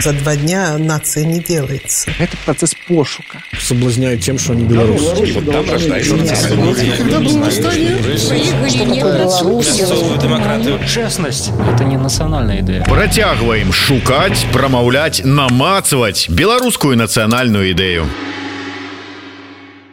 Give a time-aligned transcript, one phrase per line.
[0.00, 2.12] За два дня нация не делается.
[2.20, 3.42] Это процесс пошука.
[3.60, 5.32] Соблазняют тем, что они белорусы.
[5.34, 6.16] Вот там рождается
[10.22, 10.78] демократию.
[10.86, 12.84] Честность– это не национальная идея.
[12.84, 18.06] Працягваем шукаць, прамаўляць, намацаваць беларускую нацыянальную ідэю.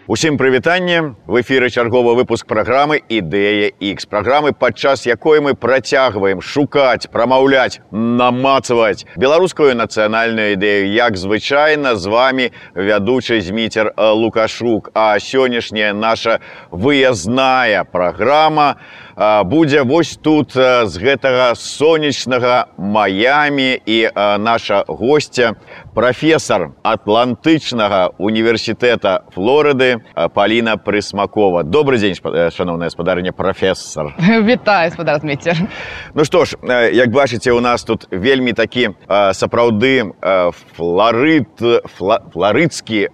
[0.07, 7.09] Усім прывітанне в эфіры чарговы выпуск праграмы ідэя X праграмы падчас якой мы працягваем шукаць
[7.09, 10.93] прамаўляць намацаваць беларускую нацыянальную ідэю.
[10.93, 14.91] Як звычайна з вами вядучы зміцер лукашук.
[14.93, 16.37] А сённяшняя наша
[16.69, 18.77] выязная праграма
[19.17, 25.55] будзе вось тут з гэтага сонечнага маямі і наша гостця
[25.95, 30.03] прафесор атлантычнага універсітэта флорыды
[30.35, 32.19] Паліна прысмакова добрый дзень
[32.51, 35.55] шаноўная спадарня прафесор вітаю спадарміцер
[36.13, 36.59] Ну што ж
[36.91, 40.11] як бачыце у нас тут вельмі такі сапраўды
[40.75, 41.63] флорыд
[41.95, 43.07] фла, флорыцкі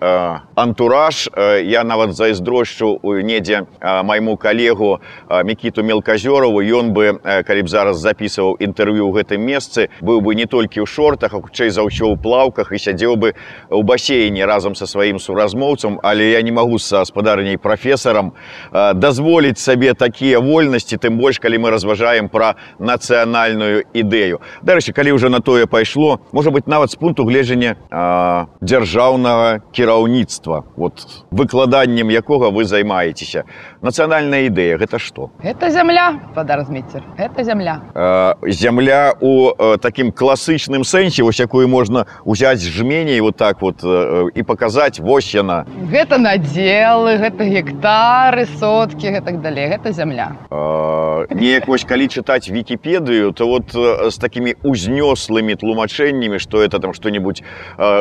[0.55, 1.29] антураж.
[1.63, 6.61] Я нават зайздрошчу у недзе майму калегу мікіту мелказёрову.
[6.61, 10.87] Ён бы калі б зараз записываў інтэрв'ю ў гэтым месцы быў бы не толькі ў
[10.89, 13.33] шортах а хутчэй за ўсё ў плаўках і сядзеў бы
[13.69, 18.33] у басейне разам са сваім суразмоўцам але я не магу са спадарняй прафесарам
[18.71, 25.29] дазволіць сабе такія вольнасці тым больш калі мы разважаем пра нацыянальную ідэю дарэчы калі ўжо
[25.29, 27.75] на тое пайшло можа быть нават з пункту гледжання
[28.61, 33.43] дзяржаўнага кіраўніцтва вот выкладаннем якога вы займаецеся
[33.81, 37.81] нацыянальная ідэя гэта што это зямля падаразміцер это зямля
[38.47, 43.83] зямля у такім класычным сэнсе вось якую можна узяць жменей вот так вот
[44.35, 50.31] і паказаць вось яна гэта надзелы гэта гектары соткі гэтак далей гэта зямля
[51.29, 57.43] неяк вось калі чытаць вікіпедыю то вот з такімі узнёслымі тлумачэннямі што это там што-нибудь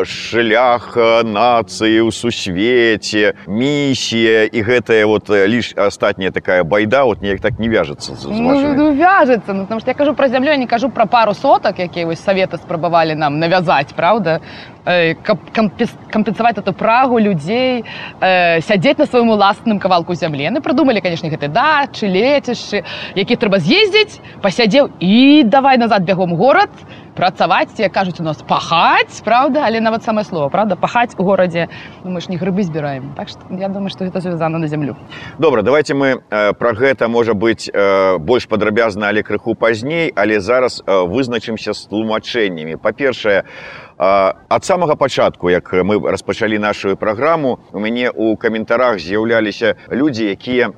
[0.05, 7.59] шлях нацыі ў сусвеце місія і гэтая вот лишь астатняя такая байда вот неяк так
[7.59, 11.07] не вяжется ну, ну, вяжется ну, потому что я кажу про зямлю не кажу про
[11.07, 14.41] пару соток якія вось саветы спрабавалі нам навязаць правда
[14.85, 17.85] каб кампенсаваць эту прагу людзей
[18.21, 22.83] э, сядзець на свайму уласным кавалку зямлі яны прыдумалі канешне гэты дачы лецішчы
[23.15, 26.73] які трэба з'ездзіць пасядзеў і давай назад бягом горад
[27.15, 29.65] працаваць як кажуць у нас пахаць правда?
[29.67, 30.77] Але нават самае слово правда?
[30.77, 31.69] Пахаць у горадзе
[32.05, 34.97] ну, мы ж не грыбы збіраем так что я думаю что гэта звязана на зямлю
[35.39, 40.41] добра давайте мы э, про гэта можа быть э, больш падрабязна але крыху пазней але
[40.41, 43.45] зараз э, вызначымся з тлумачэннямі па-першае
[44.01, 50.73] ад самага пачатку як мы распачалі нашу праграму у мяне у каментарах з'яўляліся людзі якія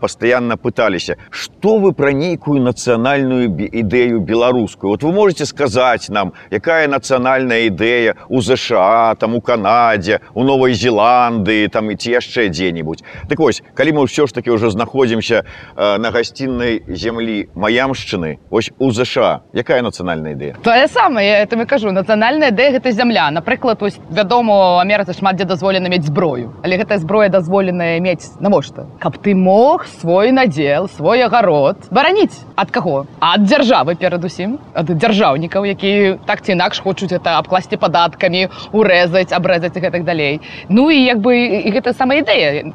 [0.00, 1.16] пастаянна пыталіся.
[1.30, 4.90] Что вы пра нейкую нацыянальную ідэю беларускую?
[4.90, 10.74] Вот вы можете сказаць нам якая нацыянальная ідэя у ЗША там у Канадзе у новой
[10.74, 15.44] Зеландыі там і ці яшчэ дзе-нибудь так вось калі мы ўсё ж таки уже знаходзімся
[15.76, 20.56] на гасціннай землі маямшчыны ось у ЗША якая нацыянальная ідэя?
[20.64, 21.92] Тое самае это мы кажу.
[21.92, 23.30] Нацыянальная ідэя гэта зямля.
[23.30, 26.58] Напрыклад вось вядома амерыцы шмат дзе дазволена мець зброю.
[26.64, 28.86] Але гэтая зброя дазволеная мець навошта?
[28.98, 29.59] Каб ты мог
[30.00, 35.92] свой надзел свой агарод бараніць ад каго ад дзяржавы перадусім ад дзяржаўнікаў які
[36.26, 40.40] так ці інакш хочуць это абкласці падаткамі урэзаць абрэзаць і гэтак далей.
[40.68, 42.72] Ну і як бы і гэта сама ідэя.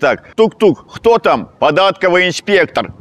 [0.00, 1.48] Так тук-тук хто там?
[1.58, 2.92] Падаткавы інспектор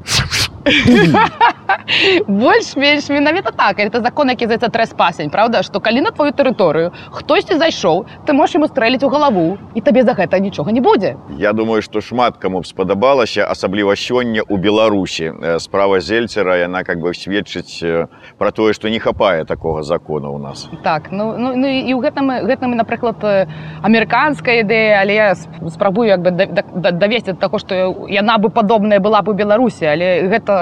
[2.27, 3.79] больш-менш менавіта так.
[3.79, 8.55] Это закон які за трэспасень Праўда што калі на твою тэрыторыю хтосьці зайшоў ты можаш
[8.55, 12.37] ему стрэліць у галаву і табе за гэта нічога не будзе Я думаю што шмат
[12.37, 18.07] каму б спадабалася асабліва сёння ў беларусі справа зельцера яна как бы сведчыць
[18.37, 20.69] пра тое што не хапае такога закона ў нас.
[20.83, 23.19] Так ну, ну, ну і ў гэтым гэтым напрыклад
[23.83, 27.75] амерыканская ідэя але я спрабую як бы давесці таго што
[28.07, 30.52] яна бы падобная была бы у беларусі але гэта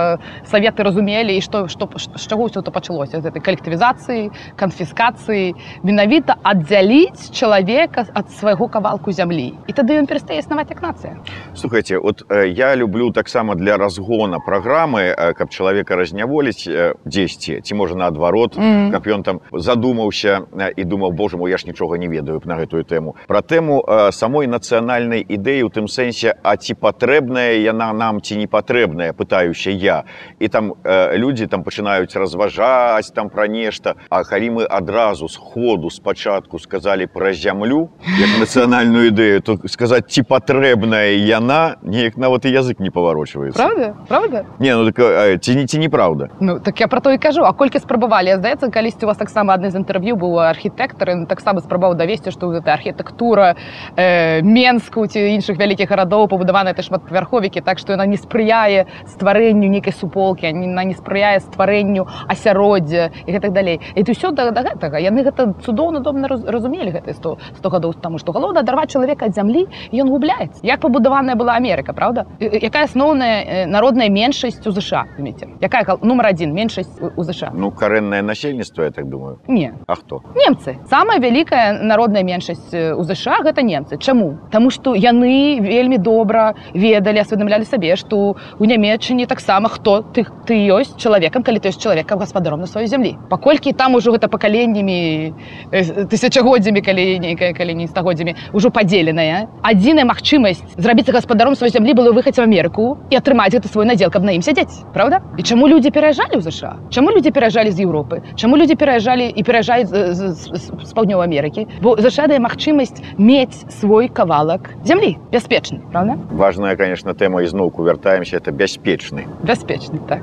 [0.46, 6.36] саветы разумелі і што што з чаго ўсё то пачалося з этой калектывізацыі канфіскацыі менавіта
[6.44, 11.18] аддзяліць чалавека ад свайго кавалку зямлі і тады ён перастае існаваць як нацыя
[11.54, 16.68] слухайте от я люблю таксама для разгона праграмы каб чалавека разняволіць
[17.06, 18.92] дзесьці ці можа наадварот mm -hmm.
[18.92, 20.42] каб ён там задумаўся
[20.76, 24.48] і думаў Боже мой я ж нічога не ведаю на гэтую тэму пра тэму самой
[24.48, 30.04] нацыянальнай ідэі у тым сэнсе а ці патрэбная яна нам ці не патрэбная пытаюся сям'я
[30.40, 33.96] і там э, людзі там пачынаюць разважаць там пра нешта.
[34.10, 37.90] А калі мы адразу з ходу спачатку сказалі пра зямлю
[38.20, 43.96] як нацыянальную ідэю то сказаць ці патрэбная яна неяк нават і язык не паварочваецца Правда?
[44.08, 44.46] Правда?
[44.60, 46.30] не ну так э, ці не ці неправда.
[46.40, 47.42] Ну так я про то і кажу.
[47.44, 51.98] А колькі спрабавалі здаецца калісьці у вас таксама адны з інтэрв'ю быў архітэктар таксама спрабаваў
[51.98, 53.56] давесці што гэта архітэктура
[53.96, 59.71] э, менску ці іншых вялікіх гарадоў пабудаваны это шматпавярховікі так што яна не спрыяе стварэнню
[59.72, 64.62] нейкай суполкі яна не спрыяе стварэнню асяроддзя і гэтак далей і ты ўсё да, да
[64.64, 68.92] гэтага яны гэта цудоўна добна раз- разумелі гэта 100 100 гадоў таму што галоўна адарваць
[68.92, 72.26] чалавека ад зямлі ён губляецца як пабудаваная была Амерыка правда?
[72.40, 77.52] Якая асноўная э, народная меншасць у ЗША думаеце якая нумар адзін меншасць у- у ЗША
[77.54, 79.40] ну карэннае насельніцтва я так думаю.
[79.48, 79.74] Не.
[79.88, 80.76] А хто немцы.
[80.90, 83.98] Самая вялікая народная меншасць э, у ЗША гэта немцы.
[83.98, 90.26] Чаму Таму што яны вельмі добра ведалі асведамлялі сабе што у нямецчыне таксама хто ты
[90.46, 94.28] ты ёсць чалавекам калі ты ёсць чалавекам гаспадаром на сваёй зямлі паколькі там ужо гэта
[94.28, 95.34] пакаленнямі
[95.72, 101.94] э, тысячагоддзямі калі нейкая калі не стагоддзямі ўжо падзеленая адзіная магчымасць зрабіцца гаспадаром сваёй зямлі
[101.94, 105.22] было выхаць в Амерыку і атрымаць гэта свой надзел каб на ім сядзець правда?
[105.38, 109.42] І чаму людзі пераязджалі ў ЗША чаму людзі пераязджалі з Еўропы чаму людзі пераязджалі і
[109.44, 116.18] пераязджаюць з, з паўднёвай Амерыкі бо ЗША дае магчымасць мець свой кавалак зямлі бяспечны правда?
[116.32, 120.22] Важная конечно тэма ізноўку вяртаемся это бяспечны бяспечны так.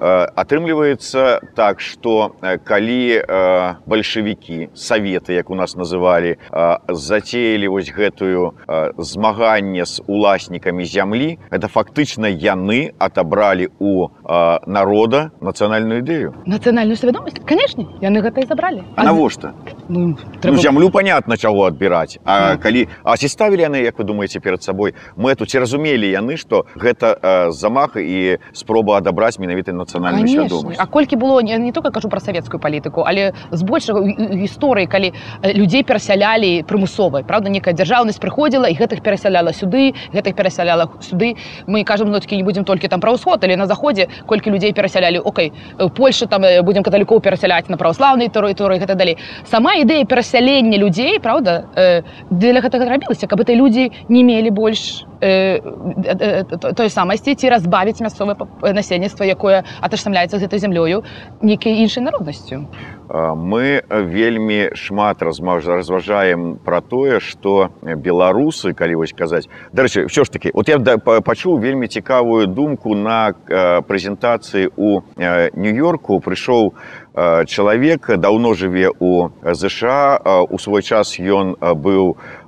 [0.00, 7.68] Э, атрымліваецца так что э, калі э, бальшавікі саветы як у нас называлі э, зацеялі
[7.68, 11.38] вось гэтую э, змаганне з уласнікамі зямлі.
[11.50, 16.34] Это фактычна яны атобралі у э, народа нацыянальную ідэю.
[16.46, 17.40] Нацыянальную свядомасць?
[17.46, 18.84] Канешне яны гэта і забралі.
[18.96, 19.54] А навошта?
[19.88, 20.58] Ну, ну, трэба...
[20.58, 22.18] зямлю понятно чаго адбіраць.
[22.24, 22.62] А Ну.
[22.62, 24.94] калі а ці ставілі яны як вы думаеце перад сабой?
[25.16, 30.86] Мэту ці разумелі яны што гэта э, замах і спроба адабраць менавіта нацыянальную свядомасць А
[30.86, 35.12] колькі было не, не только кажу про савецкую палітыку але збольшага гісторыі калі
[35.42, 41.36] э, людзей перасялялі прымусовай правда некая дзяржаўнасць прыходзіла і гэтых перасяляла сюды гэтых перасяляла сюды.
[41.66, 45.18] Мы кажам такі не будзем толькі там пра ўсход але на заходзе колькі людзей перасялялі
[45.18, 50.04] Окей э, Польша там э, будзем каталікоў перасяляць на праваслаўнай тэрыторыі гэта далей сама ідэя
[50.04, 56.88] перасялення людзей правда э, для гэтага рабілася каб это людзі не мелі больш э, той
[56.90, 61.02] самасці ці разбавіць мясцовае пап- насельніцтва якое аташсамляецца з гэтай зямлёю
[61.42, 62.66] нейкай іншай народнасцю
[63.08, 70.30] мы вельмі шмат размаж- разважаем пра тое што беларусы калі вось казаць дарэчы ўсё ж
[70.30, 76.20] таки вот я пачуў вельмі цікавую думку на э, прэзентацыі у э, нью-йорку.
[76.20, 76.74] Прыйшоў
[77.14, 82.45] э, чалавек даўно жыве у ЗША э, у свой час ён э, быў э,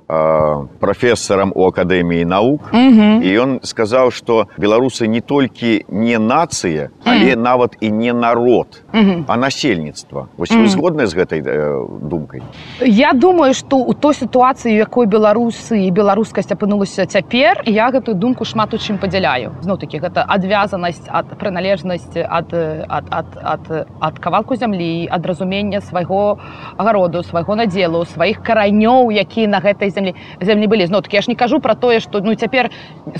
[0.79, 2.73] прафесарам у акадэміі наук.
[2.73, 9.37] І ён сказаў што беларусы не толькі не нацыя але нават і не народ а
[9.37, 10.27] насельніцтва?
[10.37, 12.41] Вось вы згодныя з гэтай э, думкай?
[12.81, 18.45] Я думаю што у той сітуацыі якой беларусы і беларускасць апынулася цяпер я гэтую думку
[18.45, 19.53] шмат у чым падзяляю.
[19.61, 22.49] Зноў такі гэта адвязанасць ад прыналежнасці ад,
[22.89, 23.63] ад, ад, ад,
[23.99, 26.39] ад кавалку зямлі ад разумення свайго
[26.77, 30.89] агароду свайго надзелу сваіх каранёў якія на гэтай зямлі зямлі былі.
[30.89, 32.71] Зноў такі я ж не кажу пра тое што ну цяпер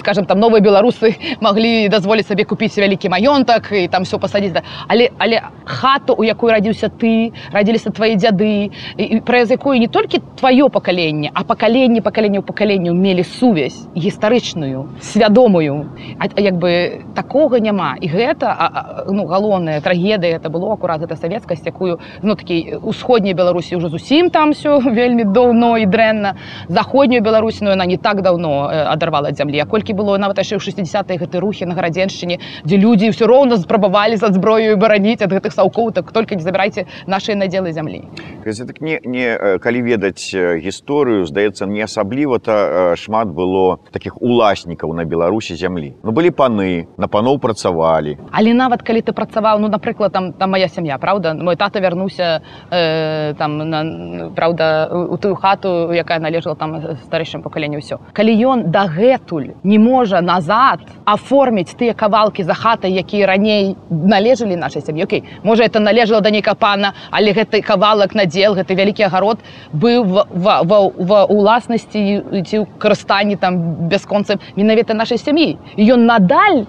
[0.01, 1.13] скажем там новыя беларусы
[1.45, 4.61] маглі дазволіць сабе купіць вялікі маёнтак і там все пасадзіць да.
[4.87, 10.21] але але хату у якой радзіўся ты радзіліся твае дзяды і- праз якую не толькі
[10.41, 15.85] тваё пакаленне а пакаленне пакаленняў пакаленняў мелі сувязь гістарычную свядомую.
[16.19, 17.95] А, а як бы такога няма.
[18.01, 22.79] І гэта а, а, ну галоўная трагедыя это было акурат гэта савецкасць якую ну такі
[22.81, 26.35] усходняй беларусі ўжо зусім там все вельмі даўно і дрэнна.
[26.67, 29.59] Заходнюю беларусіну яна не так даўно э, адарвала ад зямлі.
[29.59, 33.57] А колькі было нават яшчэ ў 60 гэты рухі на гарадзеншчыне дзе людзі ўсё роўна
[33.57, 38.07] спрабавалі за зброю бараніць ад гэтых саўкоў так только не забірайце нашыя надзелы зямлі
[38.43, 43.79] Казі, так не, не э, калі ведаць э, гісторыю здаецца не асабліва то шмат было
[43.91, 49.11] таких уласнікаў на беларусі зямлі ну былі паны на паноў працавалі Але нават калі ты
[49.11, 51.33] працаваў ну напрыклад там там моя сям'я правда?
[51.33, 57.43] Мой тата вярнуўся э, там на, правда у, у тую хату якая належала там старэйшым
[57.43, 63.75] пакаленню ўсё калі ён дагэтуль не можа назад аформіць тыя кавалкі за хатай якія раней
[63.89, 68.75] належалі нашай сям'і Окей можа это належала да нейка пана але гэты кавалак надзел гэты
[68.75, 69.39] вялікі агарод
[69.73, 70.27] быў ва-
[70.63, 75.57] ва- ва- уласнасці ці ў карыстанні там бясконцам менавіта нашай сям'і.
[75.77, 76.65] Ён надаль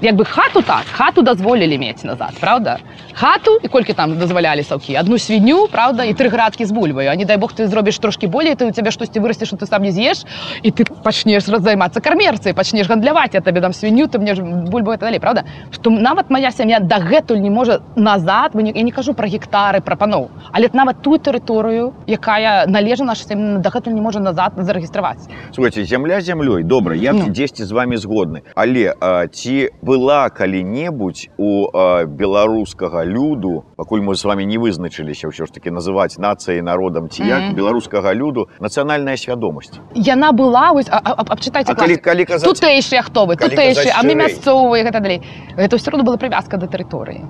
[0.00, 2.78] як бы хату так хату дазволілі мець назад правда?
[3.12, 7.16] Хату і колькі там дазвалялі саўкі одну свінню правда і тры градкі з бульваю а
[7.16, 9.82] не дай бог ты зробіш трошки болей ты у цябе штосьці вырасце что ты сам
[9.82, 10.24] не з'еш
[10.62, 14.92] і ты пачнеш займацца кармерцай пачнеш гандляваць я табе дам свінню ты мне ж бульбу
[14.92, 15.44] это далей правда?
[15.72, 19.80] Што нават моя сям'я дагэтуль не можа назад вы не, я не кажу про гектары
[19.80, 25.84] прапаноў але нават тую тэрыторыю якая належа наша сям'я дагэтуль не можа назад зарэгістраваць Слухайте,
[25.84, 27.26] зямля зямлёй добра я Ну.
[27.28, 34.14] дзесьці з вами згодны але а, ці была калі-небудзь у а, беларускага люду пакуль мы
[34.14, 37.54] з вами не вызначыліся ўсё ж таки называць нацыяй народам ці як Мгм.
[37.56, 39.80] беларускага люду нацыянальная свядомасць.
[39.94, 43.36] Яна была вось а- а- а- абчытайце А калі, калі казаць тутэйшыя хто вы?
[43.36, 45.22] калі тутэйшыя а мы мясцовыя гэта далей.
[45.56, 47.24] Гэта ўсё роўно была прывязка да тэрыторыі.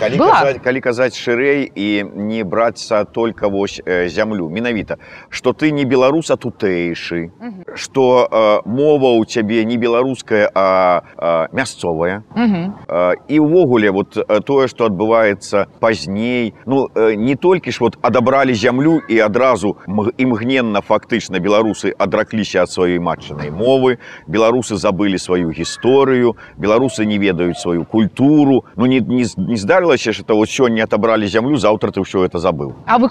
[0.00, 0.40] Калі была.
[0.40, 4.48] казаць, калі казаць шырэй і не брацца только вось э, зямлю.
[4.48, 4.96] Менавіта
[5.28, 7.28] што ты не беларус а тутэйшы.
[7.74, 12.74] Што э, мова ў цябе не беларуская а, а мясцовая Мгм.
[12.88, 17.98] Э, і ўвогуле вот э, тое што адбываецца пазней ну э, не толькі ж вот
[18.02, 25.18] адабралі зямлю і адразу мг- імгненна фактычна беларусы адракліся ад сваёй матчынай мовы беларусы забылі
[25.18, 28.64] сваю гісторыю беларусы не ведаюць сваю культуру.
[28.76, 32.38] Ну не, не, не здарылася ж это вот сёння адабралі зямлю заўтра ты ўсё это
[32.38, 33.08] забыў А вы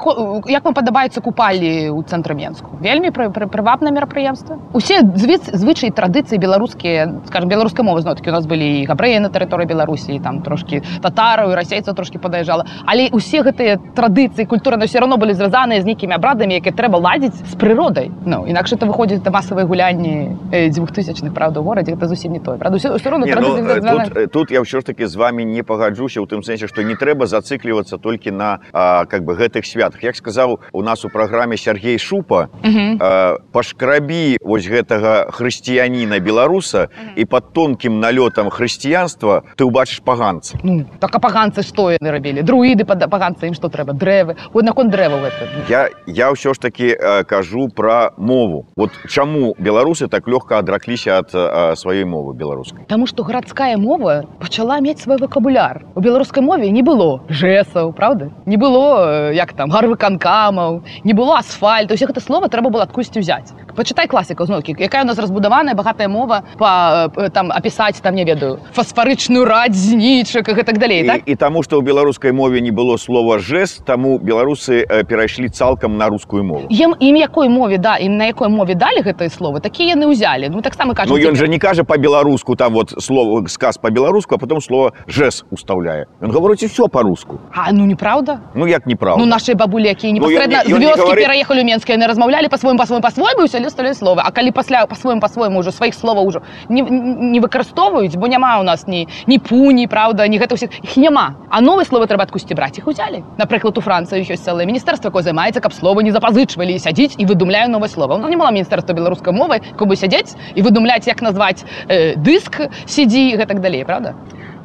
[0.48, 5.92] як вам падабаецца купалі ў цэнтры менску вельмі пры, пры, прывабнае мерапрыемства усе звыц звычаі
[5.92, 10.20] традыцыі беларускія скажем беларускай мовы зноў такі у нас былі і габрэі на тэрыторыі беларусі
[10.24, 12.66] там трошки татараў і расейцаў трошки падаязджала.
[12.86, 17.36] Але усе гэтыя традыцыі культуры все равно былі звязаныя з нейкімі абрадамі які трэба ладзіць
[17.36, 18.12] з прыродай.
[18.26, 22.58] Ну інакш это выходзіць да масавыя гулянні э, дзвюхтысячных правда горадзе гэта зусім не тое
[22.58, 22.78] правда?
[22.78, 25.44] Все, все равно Не, ну, э, тут, э, тут я ўсё ж таки з вами
[25.44, 29.66] не пагаджуся ў тым сэнсе што не трэба зацыклівацца толькі на а, как бы гэтых
[29.66, 30.04] святах.
[30.04, 32.98] Як сказаў у нас у праграме Сергей шупа Мгм.
[33.02, 40.60] а, пашкрабі вось гэтага хрысціяніна беларуса і под тонкім налётам хрысціянства ты ўбачыш паганца.
[40.64, 44.64] Ну, так а паганцы што яны рабілі друіды пад паганцы ім што трэба дрэвы вот
[44.68, 48.68] наконт дрэваў гэта я я ўсё ж таки э, кажу пра мову.
[48.76, 54.28] Вот чаму беларусы так лёгка адракліся ад э, сваёй мовы беларускай Таму што гарадская мова
[54.40, 58.32] пачала мець свой вакабуляр у беларускай мове не было жэсаў правда?
[58.46, 63.24] Не было э, як там гарвыканкамаў не было асфальту усе гэта слова трэба было адкусьці
[63.24, 68.26] ўзяць пачытай класіка зноўкі якая у нас разбудаваная багатая мова па там апісаць там не
[68.26, 71.22] ведаю фасфарычную радзь знічак і гэтак далей і, так?
[71.26, 76.10] і таму што ў беларускай мове не было слова жэст таму беларусы перайшлі цалкам на
[76.10, 76.66] рускую мову.
[76.70, 80.50] Ім ім якой мове да ім на якой мове далі гэтыя словы такія яны ўзялі
[80.50, 84.38] ну таксама кажа Ну ён же не кажа по-беларуску там вот слово сказ по-беларуску а
[84.38, 87.40] потом слово жэс устаўляе Ён гаворыць усё по-руску.
[87.54, 88.40] А ну неправда?
[88.56, 89.24] Ну як неправда?
[89.24, 91.66] Ну, наши бабулі, якія Ну, ён непасрэдна не- з ён не вёскі гаварыць- пераехалі ў
[91.66, 94.22] Менск, яны размаўлялі па-свойму, па-свойму, па-свойму, і ўсё ставілі словы.
[94.24, 98.64] А калі пасля па-свойму, па-свойму ўжо сваіх словаў ўжо не, не выкарыстоўваюць, бо няма ў
[98.64, 101.38] нас ні, ні пуні, праўда, ні гэта ўсіх, іх няма.
[101.50, 103.24] А новыя словы трэба адкусці браць, іх узялі.
[103.38, 107.68] Напрыклад, у Францыі ёсць цэлае міністэрства, якое займаецца, каб словы не запазычвалі сядзіць і выдумляе
[107.68, 108.18] новыя слова.
[108.18, 113.32] Ну, не мала міністэрства беларускай мовы, каб сядзець і выдумляць, як назваць э, дыск, сидзі
[113.32, 114.16] і гэтак далей, правда?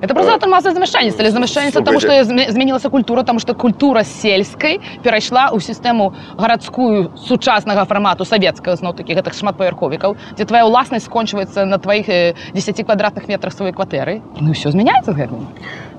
[0.02, 4.80] Это просто это масса замяшчальніца, але замяшчальніца таму, што змянілася культура, таму што культура сельскай
[5.04, 11.70] перайшла ў сістэму гарадскую сучаснага фармату савецкага зноў такі гэтых шматпавярховікаў, дзе твая ўласнасць скончваецца
[11.70, 14.26] на тваіх э, 10 квадратных метрах сваёй кватэры.
[14.42, 15.46] Ну ўсё змяняецца з гэтым.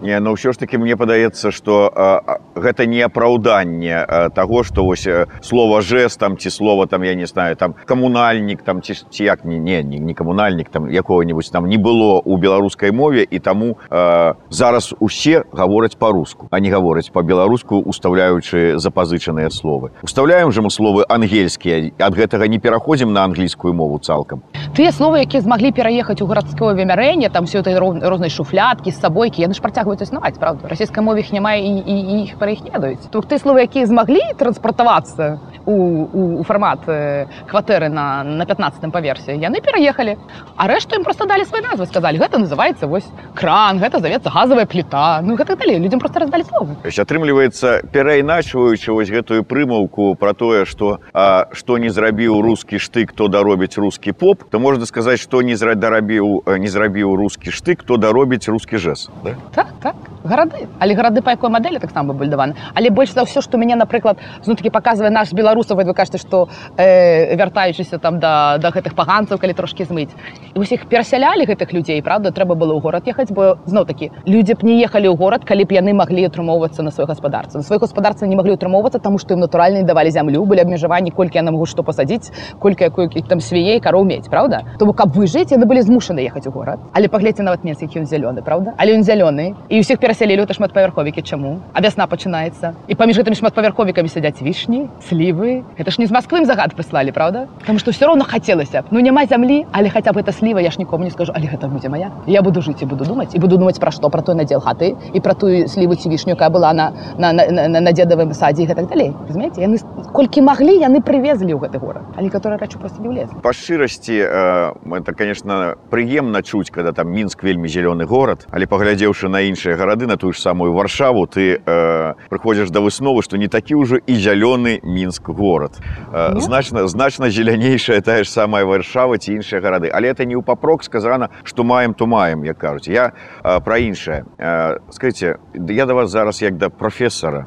[0.04, 4.04] Не, ну ўсё ж таки мне падаецца што а, гэта не апраўданне
[4.36, 8.68] таго што вось э, слова жэст там ці слова там я не знаю там камунальнік
[8.68, 12.36] там ці, ці як не не не, не камунальнік там якого-нибудь там не было у
[12.36, 19.54] беларускай мове і таму а, зараз усе гавораць по-руску а не гавораць по-беларуску устаўляючы запазычаныя
[19.54, 24.42] словы устаўляем жа мы словы ангельскія ад гэтага не пераходзім на англійскую мову цалкам
[24.74, 28.98] Тыя словы, якія змаглі пераехаць у гарадское вымярэнне, там все этой роз- рознай шуфляткі з
[28.98, 30.66] сабойкі, яны ж працягваюць існаваць, правда.
[30.66, 33.06] Расійскай мове іх няма і, і, і іх пра іх не ведаюць.
[33.14, 35.38] То тыя словы, якія змаглі транспартавацца
[35.70, 40.18] у, у, у фармат э, кватэры на, на 15 паверсе, яны пераехалі.
[40.58, 43.06] А рэшту ім проста далі свае назвы, сказалі, гэта называецца вось
[43.38, 45.22] кран, гэта завецца газавая пліта.
[45.22, 46.80] Ну гэтак далей, людзям проста раздалі словы.
[46.88, 53.28] Атрымліваецца перайначваючы вось гэтую прымаўку пра тое што а, што не зрабіў рускі штык то
[53.28, 57.84] даробіць рускі поп то можна сказаць што не зра- дарабіў э, не зрабіў рускі штык
[57.84, 59.36] то даробіць рускі жэс да?
[59.54, 59.96] Так, так.
[60.24, 64.18] Гарады але гарады па якой мадэлі таксама бульдаваны але больш за ўсё што мяне напрыклад
[64.44, 69.38] зну такі паказвае наш беларусаў вы кажаце што э, вяртаючыся там да да гэтых паганцаў
[69.38, 70.12] калі трошкі змыць
[70.56, 72.32] і усіх перасялялі гэтых людзей правда?
[72.32, 75.66] Трэба было ў горад ехаць бо зноў такі людзі б не ехалі ў горад калі
[75.66, 79.34] б яны маглі атрымоўвацца на сваёй гаспадарцы на сваёй гаспадарцы не маглі ўтрымоўвацца таму што
[79.34, 83.80] ім натуральна давалі зямлю былі абмежаванні колькі яна могу што пасадзіць колькі якую там свяей
[83.80, 84.64] кароў мець правда?
[84.80, 88.04] То бок каб выжыць яны былі змушаны ехаць у горад але паглядзьце нават месцы які
[88.04, 88.74] ён зялёны правда?
[88.78, 93.34] Але ён зялёны і ўсіх перасялілі то шматпавярховікі чаму а вясна пачынаецца і паміж гэтымі
[93.34, 97.50] шматпавярховікамі сядзяць вішні слівы это ж не з Масквы загад прыслалі правда?
[97.66, 100.70] Таму што ўсё роўно хацелася б ну няма зямлі але хаця б гэта сліва я
[100.70, 101.34] ж нікому не скажу.
[101.34, 102.14] Але гэта будзе моя?
[102.30, 104.94] Я буду жыць і буду думаць і буду думаць пра што пра той надзел хаты
[105.14, 108.64] і пра тую сліву ці вішню якая была на на, на, на, на, дзедавым садзе
[108.64, 109.82] і гэтак далей разумееце яны
[110.14, 114.14] колькі маглі яны прывезлі ў гэты горад але которые рэчы просто не влезлі Па шчырасці
[114.14, 119.74] э, это конечно прыемна чуць когда там мінск вельмі зялёны горад але паглядзеўшы на іншыя
[119.76, 123.98] гарады на тую ж самую варшаву ты э, прыходзіш да высновы што не такі ўжо
[123.98, 125.80] і зялёны мінск горад
[126.12, 130.44] э, значна значна зелянейшая тая ж самая варшава ці іншыя гарады але это не ў
[130.44, 135.86] папрок сказана што маем то маем як кажуць я э, пра іншае э, скажите я
[135.86, 137.46] да вас зараз як да прафесара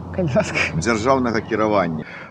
[0.77, 2.26] дзяржаўнага кіравання А,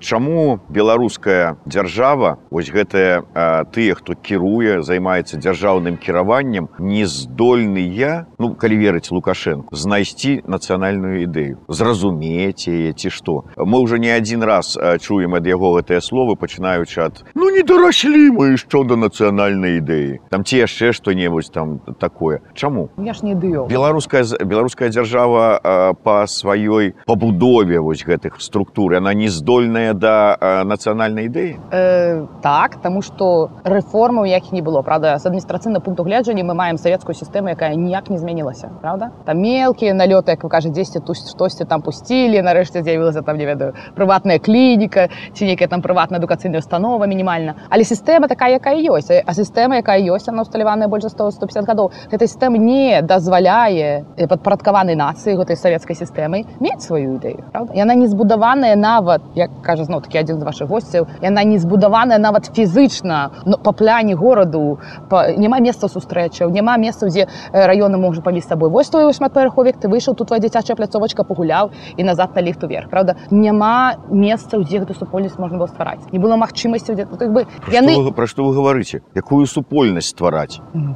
[0.00, 8.76] чаму беларуская дзяржава вось гэтыя тыя хто кіруе займаецца дзяржаўным кіраваннем не здольныя ну калі
[8.76, 11.58] верыць лукашенко знайсці нацыянальную ідэю?
[11.68, 13.44] Зразумець яе ці што?
[13.56, 18.30] Мы ўжо не адзін раз чуем ад яго гэтыя словы пачынаючы ад ну не дараслі
[18.36, 22.40] мы що да нацыянальнай ідэі там ці яшчэ што-небудзь там такое.
[22.54, 22.90] Чаму?
[22.98, 29.28] Я ж не дыё беларуская беларуская дзяржава па сваёй пабудове вось гэтых структур она не
[29.56, 30.36] здольная да
[30.68, 35.18] нацыянальнай ідэі Э, так таму што рэформаў якіх не было правда.
[35.18, 39.10] З адміністрацыйна пункту гледжання мы маем савецкую сістэму якая ніяк не змянілася правда?
[39.24, 43.46] Там мелкія налёты як вы кажа дзесьці тут штосьці там пусцілі нарэшце з'явілася там не
[43.46, 47.54] ведаю прыватная клініка ці нейкая там прыватная адукацыйная установа мінімальна.
[47.70, 49.10] Але сістэма такая якая ёсць.
[49.26, 54.04] А сістэма якая ёсць она усталяваная больш за 100 150 гадоў гэта сістэма не дазваляе
[54.16, 57.42] э, падпарадкаванай нацыі гэтай савецкай сістэмай мець сваю ідэю
[57.74, 62.18] яна не збудаваная нават як кажа зноў такі адзін з вашых госцяў яна не збудаваная
[62.18, 64.78] нават фізычна но па пляне гораду
[65.10, 65.32] па...
[65.36, 68.70] няма месца сустрэчаў няма месцаў дзе раёны можа паміж сабой.
[68.70, 72.90] Вось твой шматпавярховік ты выйшаў тут твоя дзіцячая пляцовачка пагуляў і назад на ліфт уверх
[72.90, 73.16] правда?
[73.30, 76.00] Няма месцаў дзе гэту супольнасць можна было ствараць.
[76.12, 77.96] Не было магчымасці дзе тут як бы яны...
[77.96, 80.60] яны пра што вы гаварыце якую супольнасць ствараць?
[80.74, 80.94] Ну,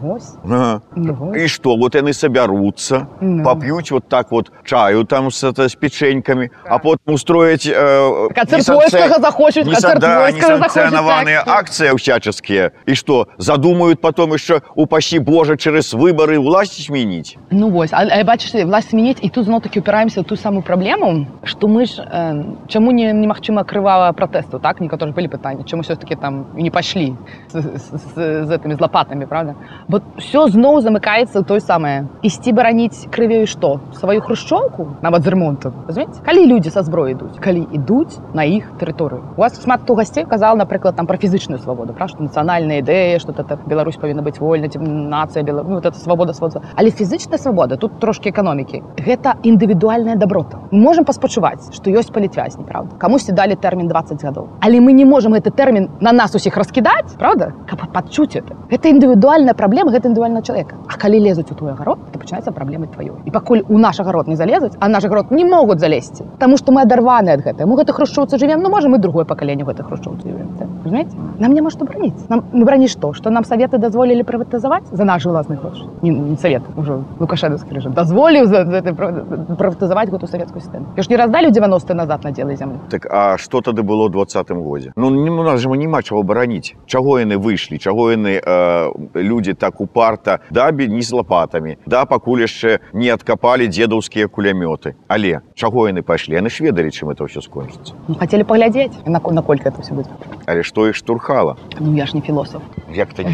[0.95, 1.37] ну, вось.
[1.37, 3.45] і што вот яны сабяруцца Ну.
[3.45, 8.77] пап'юць вот так вот чаю там з, з печенькамі а потым устроіць э, Канцэрт несанкцэ-
[8.79, 11.59] войскага захочуць, неса- канцэрт да, войскага захочуць, несанкцыянаваныя так.
[11.67, 17.93] акцыі всяческія і што задумаюць потом яшчэ упасі Божа через выбары власць змяніць Ну вось
[17.93, 21.67] а, а бачыш власть змяніць і тут зноў таки упираемся ў ту самую праблему што
[21.67, 24.81] мы ж э, чаму не немагчыма крывава пратэсту так?
[24.81, 27.17] Некаторы былі пытанні чаму все таки там не пашлі
[27.51, 29.55] з, з, з, з этими з лопатами правда?
[29.89, 35.27] Вот все зноў замыкаецца ў той самае ісці бараніць крывёю што сваю хрушчоўку нават з
[35.27, 39.83] ремонтам разумееце калі людзі са зброі ідуць калі ідуць на іх тэрыторыю у вас шмат
[39.83, 43.97] хто гасцей казал напрыклад там пра фізычную свабоду пра што нацыянальная ідэя што это Беларусь
[43.97, 47.99] павінна быць вольна ці нацыя бела ну, вот это свабода свабода але фізычная свабода тут
[48.01, 50.59] трошки эканомікі гэта індывідуальная доброта.
[50.71, 52.97] Можем паспачуваць што ёсць палітвязні правда?
[52.99, 57.17] Камусьці далі тэрмін 20 гадоў але мы не можем гэты тэрмін на нас усіх раскідаць
[57.19, 57.53] правда?
[57.67, 58.55] Каб пачуць это.
[58.71, 62.87] Гэта індывідуальная праблема гэта індывідуальна чалавека А калі лезуць у твой агарод то пачынаецца праблемы
[62.87, 66.57] тваёй і пакуль у наш агарод не залезуць а наш агарод не могуць залезці Таму
[66.57, 69.83] што мы адарваны ад гэта мы гэта хрушчоўцы жывем ну можем і другое пакаленне гэта
[69.83, 70.51] хрушчоўцы жывем
[70.85, 75.05] разумееце нам няма што браніць нам мы браніць што што нам саветы дазволілі прыватызаваць за
[75.05, 80.61] наш уласны грош не, не савет ужо лукашэнаўскі рэжым дазволіў за, за, прыватызаваць гэту савецкую
[80.61, 84.63] сістэму ж не раздалі 90 назад на делай зямлі Так а што тады было двадцатым
[84.63, 88.91] годзе Ну не у нас жа няма чаго бараніць чаго яны выйшлі чаго яны э,
[89.15, 94.95] людзі так упарта да бе- не з лапатамі да пакуль яшчэ не адкапалі дзедаўскія кулямёты
[95.09, 99.21] але чаго яны пайшлі яны ж ведалі чым это ўсё скончыцца ну, хацелі паглядзець на
[99.21, 100.11] наколькі это все будзе
[100.47, 101.57] але што іх штурхала?
[101.79, 103.31] Ну я ж не філософ як то не,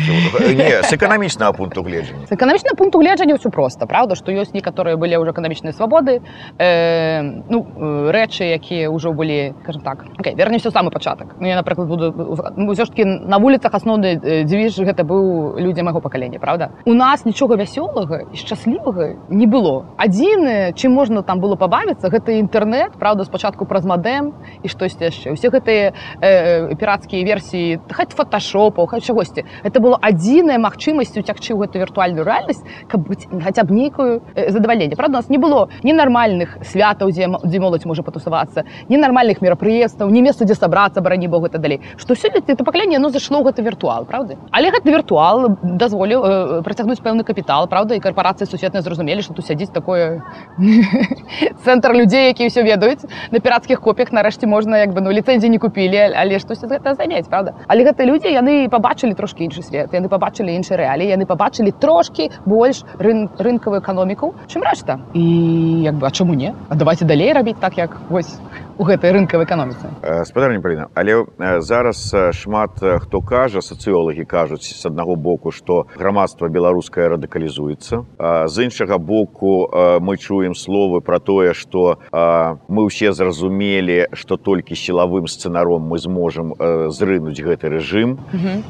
[0.55, 4.15] не з эканамічнага пункту гледжання з эканамічнага пункту гледжання ўсё проста правда?
[4.15, 6.21] Што ёсць некаторыя былі ўжо эканамічныя свабоды
[6.59, 10.05] э, ну э, рэчы якія ўжо былі скажем так.
[10.21, 12.13] Okay, вернемся самы пачатак ну, я напрыклад буду
[12.57, 16.71] ну, ўсё ж таки на вуліцах асноўны э, дзвіж гэта быў людзі майго пакалення правда?
[16.85, 19.89] У нас нічога вясёлага і шчаслівага не было.
[19.97, 25.33] Адзіны чым можна там было пабавіцца гэта інтэрнет правда спачатку праз мадэм і штосьці яшчэ
[25.33, 31.67] усе гэтыя э, пірацкія версіі хаць фотошопаў хай чагосьці это было адзіная магчымасць уцягчы ў
[31.67, 36.59] гэту віртуальную рэальнасць каб быць хаця б нейкую э, задавальненне правда нас не было ненармальных
[36.63, 41.59] святаў дзе дзе моладзь можа патусавацца ненармальных мерапрыемстваў не месца дзе сабрацца барані богу гэта
[41.59, 44.37] далей што сёння это пакаленне оно зашло ў гэты віртуал правда?
[44.51, 49.47] Але гэты віртуал дазволіў э, працягнуць пэўны капітал правда і карпорацыі сусветныя зразумелі што тут
[49.47, 50.23] сядзіць такое
[51.65, 55.59] цэнтр людзей які ўсё ведаюць на пірацкіх копіях нарэшце можна як бы ну ліцэнзіі не
[55.59, 57.53] купілі але штось гэта замець правда?
[57.69, 62.31] Але гэта людзі яны пабачылі трошки іншы свет яны пабачылі іншыя рэалі яны пабачылі трошки
[62.47, 65.25] больш рын, рынкавую эканоміку чым рэшта і
[65.83, 66.55] як бы а чаму не?
[66.71, 68.39] А давайте далей рабіць так як вось
[68.79, 69.89] у гэтай рынкавай эканоміцы?
[70.25, 70.89] Спадарня Паліна.
[70.95, 76.49] Але э, зараз э, шмат э, хто кажа сацыолагі кажуць з аднаго боку што грамадства
[76.49, 78.05] беларускае радыкалізуецца.
[78.47, 84.37] З іншага боку э, мы чуем словы пра тое што э, мы ўсе зразумелі што
[84.37, 88.21] толькі сілавым сцэнаром мы зможам э, зрынуць гэты рэжым.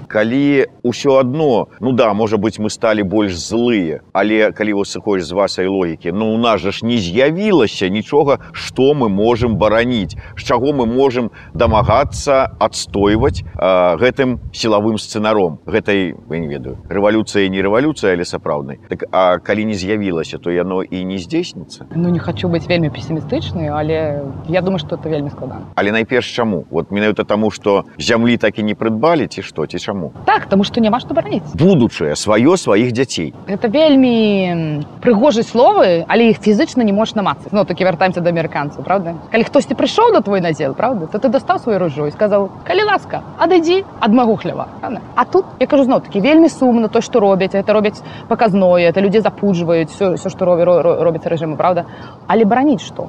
[0.06, 5.26] Калі ўсё адно ну да можа быть мы сталі больш злыя але калі вы сыходзіш
[5.26, 9.95] з вашай логікі ну у нас жа ж не з'явілася нічога што мы можем бараніць
[10.04, 15.60] з чаго мы можем дамагацца адстойваць э, гэтым сілавым сцэнаром.
[15.66, 18.78] Гэтай вы не ведаю рэвалюцыя не рэвалюцыя але сапраўднай.
[18.88, 21.86] Так а калі не з'явілася то яно і не здзейсніцца.
[21.94, 25.66] Ну не хочу быць вельмі пессімістычнай але я думаю что это вельмі складана.
[25.74, 26.64] Але найперш чаму?
[26.70, 30.12] Вот менавіта таму што зямлі так і не прыдбалі ці што ці чаму?
[30.26, 31.54] Так тому что няма што бараніць.
[31.54, 33.34] Будучае сваё сваіх дзяцей.
[33.46, 38.84] Это вельмі прыгожай словы але іх фізычна не можна мацца ну такі вяртаемся да амерыканцаў
[38.84, 39.14] правда?
[39.30, 41.06] Калі хтосьці прыйшоў на твой надзел правда?
[41.06, 45.00] То ты дастаў сваю ружо і сказаў калі ласка адыдзі ад магу хлява правда?
[45.14, 49.00] а тут я кажу зноў такі вельмі сумна то што робяць это робяць паказное это
[49.00, 51.86] людзі запуджваюць все, все што робі робіцца рэжыму правда?
[52.26, 53.08] Але бараніць што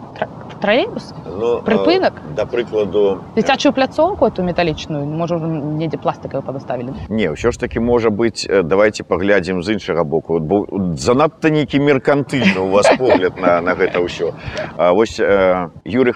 [0.58, 2.14] тралейбус ну, Прыпынак?
[2.14, 7.80] э, да прыкладу дзіцячую пляцоўку эту металічную можа недзе пластикавы падаставілі Не ўсё ж таки
[7.80, 10.40] можа быць э, давайте паглядзім з іншага боку.
[10.40, 10.66] Бо
[10.98, 14.34] занадта нейкі меркантыльны у вас погляд на, на гэта ўсё
[14.78, 16.14] А вось э, Юрый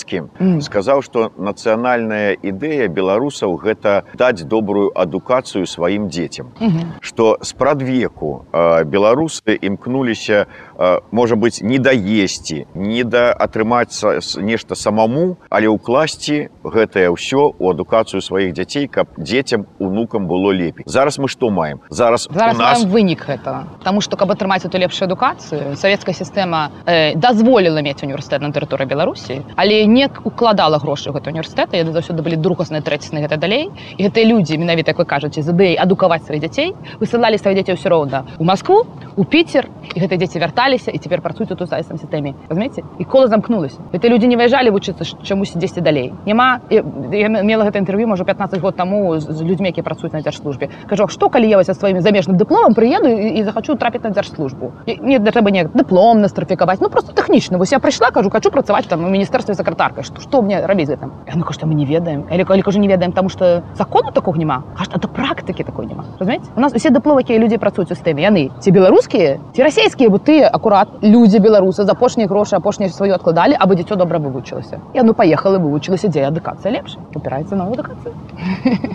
[0.00, 0.60] хашчывацкі Мгм.
[0.60, 6.52] сказаў што нацыянальная ідэя беларусаў гэта даць добрую адукацыю сваім дзецям
[7.00, 8.44] што спрадвеку
[8.84, 10.69] беларусы імкнуліся э,
[11.10, 14.00] можа быць не даесці не да атрымаць
[14.40, 20.84] нешта самому але ўкласці гэтае ўсё у адукацыю сваіх дзяцей каб дзецям унукам было лепей.
[20.86, 21.80] Зараз мы што маем?
[21.90, 23.68] Зараз, Зараз нас вынік гэтага.
[23.84, 28.88] Таму што каб атрымаць эту лепшую адукацыю савецкая сістэма э, дазволіла мець універсітэт на тэрыторыі
[28.88, 33.68] Беларусі але не укладала грошы ў гэты універсітэт яны заўсёды былі другасныя трэцісны гэта далей.
[33.96, 37.88] І гэтыя людзі менавіта вы кажаце з ідэяй адукаваць сваіх дзяцей высылалі свае дзеці ўсё
[37.88, 40.38] роўна у Маскву у Піцер і гэтыя дзеці
[40.70, 44.70] вярталіся і цяпер працуюць у сайсам сістэме разумееце і кола замкнулася гэта людзі не выязджалі
[44.70, 46.82] вучыцца чамусь дзесьці далей няма я,
[47.28, 51.04] мела гэта інтэрв'ю можа 15 год таму з, з людзьмі які працуюць на дзяржслужбе кажу
[51.04, 54.72] «А што калі я са сваім замежным дыпломам прыеду і, і захачу трапіць на дзяржслужбу
[54.86, 58.86] мне да трэба неяк дыплом настрафікаваць ну просто тэхнічна вось я прыйшла кажу хочу працаваць
[58.86, 62.26] там у міністэрстве сакратаркай што што мне рабіць я ну што мы не ведаем.
[62.30, 66.04] Але калі кажу не ведаем таму што закону такого няма кажа да практыкі такой няма
[66.18, 70.10] разумееце у нас усе дыпломы якія людзі працуюць у сістэме яны ці беларускія ці расійскія
[70.10, 74.78] бо тыя акурат людзі беларусы за апошнія грошы апошнія сваю адкладалі або дзіцё добра вывучылася
[74.94, 78.12] я ну паехала вывучылася дзе адукацыя лепш упіраецца на адукацыю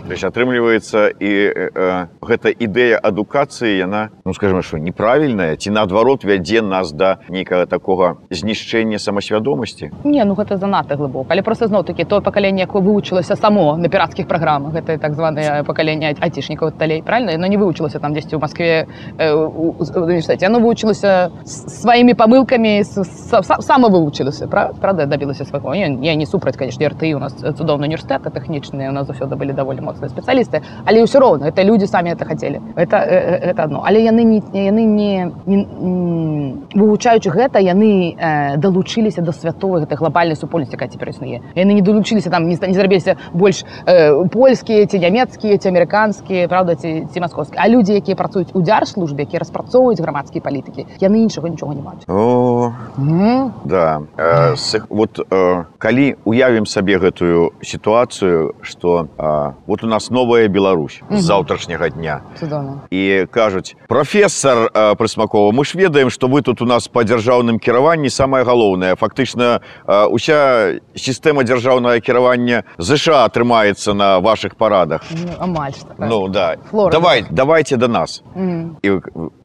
[0.06, 6.24] То атрымліваецца і э, э, гэта ідэя адукацыі яна ну скажем що неправільная ці наадварот
[6.26, 9.92] вядзе нас да нейкага такога знішчэння самасвядомасці?
[10.04, 11.34] Не, ну гэта занадта глыбока.
[11.34, 15.64] Але просто зноў такі тое пакаленне якое вывучылася само на пірацкіх праграмах гэта так званае
[15.64, 20.06] пакаленне айцішнікаў талей правильно яно не вывучылася там дзесьці ў Маскве э, у- у- у
[20.06, 26.58] універсітэце яно вывучылася с- сваімі памылкамі сама вывучылася пра- правда дабілася свайго я, не супраць
[26.58, 31.04] конечно рты у нас цудоўны універсітэт тэхнічныя у нас заўсёды былі даволі моцныя спецыялісты але
[31.04, 33.84] ўсё роўна это людзі самі это хацелі это э, это одно.
[33.86, 39.98] Але яны не яны не, не м, вывучаючы гэта яны э, далучыліся да святовай гэтай
[39.98, 44.86] глобальнай супольнасці якая цяпер існуе яны не далучыліся там не, не зрабіліся больш э, польскія
[44.86, 49.40] ці нямецкія ці амерыканскія правда ці, ці маскоўскія а людзі якія працуюць у дзяржслужбе якія
[49.40, 53.52] распрацоўваюць грамадскія палітыкі яны іншага нічога не маюць о mm.
[53.66, 60.10] да э, с, вот э, калі уявім сабе гэтую сітуацыю что э, вот у нас
[60.10, 61.20] новая Беларусь Мгм.
[61.20, 66.62] з заўтрашняга дня цудоўна і кажуць прафесор э, прысмакова мы ж ведаем што вы тут
[66.62, 73.94] у нас па дзяржаўным кіраванні самае галоўнае фактычна э, уся сістэма дзяржаўнага кіравання ЗША атрымаецца
[73.94, 76.10] на ваших парадах ну, амаль што так.
[76.10, 77.00] ну да Флорида.
[77.00, 78.80] давай давайте до нас mm.
[78.82, 78.90] і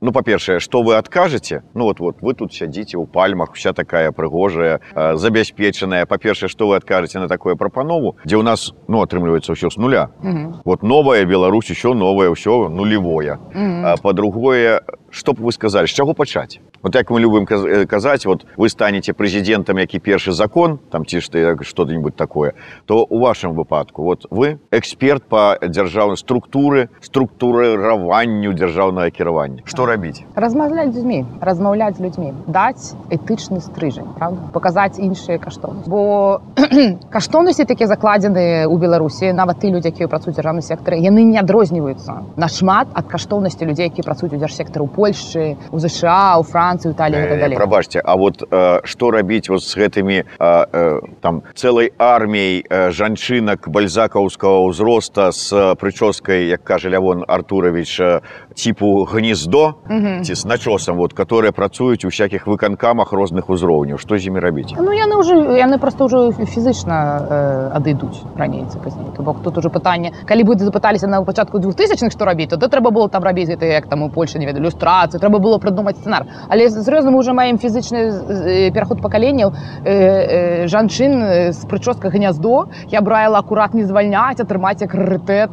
[0.00, 4.12] ну па-першае што вы адкажаце ну вот вот вы тут сядзіце ў пальмах вся такая
[4.12, 9.56] прыгожая э, забяспечаная па-першае што вы адкажаце на такое прапанову дзе ў нас ну атрымліваецца
[9.56, 10.60] ўсё з нуля Мгм.
[10.68, 13.84] вот новая Беларусь еще новое ўсё нулевое Мгм.
[13.86, 17.86] а по-другое што б вы сказалі з чаго пачаць вот як мы любым каз- э,
[17.86, 22.54] казаць вот вы станете прэзідэнтам які першы закон там ці ж ты что-нибудь такое
[22.86, 30.22] то у вашым выпадку вот вы эксперт по дзяржаўнай структуры структурыраванню дзяржаўнага кіравання што рабіць
[30.34, 34.40] размаўляць людзьмі размаўляць з людзьмі даць этычны стрыжань правда?
[34.52, 36.40] Паказаць іншыя каштоўнасці бо
[37.14, 41.38] каштоўнасці такія закладзеныя ў беларусі нават ты людзі якія працуюць у дзяржаўным сектары яны не
[41.38, 46.92] адрозніваюцца нашмат ад каштоўнасці людзей які працуюць у дзяржсектары ў польльшы у ЗША у францыі
[46.92, 51.42] італіі Э, далей прабачце А вот э, што рабіць вот з гэтымі э, э, там
[51.54, 58.20] цэлай арміяй э, жанчынак бальзакаўскага ўзроста з э, прычоскай як кажа лявон артурович э,
[58.64, 60.24] типу гнездо Мгм.
[60.24, 64.74] ці з начосам вот которые працуюць у всяких выканкамах розных узроўняў што з імі рабіць
[64.78, 66.96] Ну яны ўжо яны просто ўжо фізычна
[67.30, 71.58] э, адыдуць раней ці пазней то бок тут уже пытанне калі бы запыталіся на пачатку
[71.58, 74.46] 2000х што рабіць то то трэба было там рабіць гэта як там у Польше не
[74.46, 79.52] ведаю ілюстрацыі трэба было прыдумаць сцэнар але сур'ёзна уже маем фізычны э, пераход пакаленняў
[79.84, 85.50] э, э, жанчын э, з прычоска гняздо я браіла акурат не звальняць атрымаць як рарытэт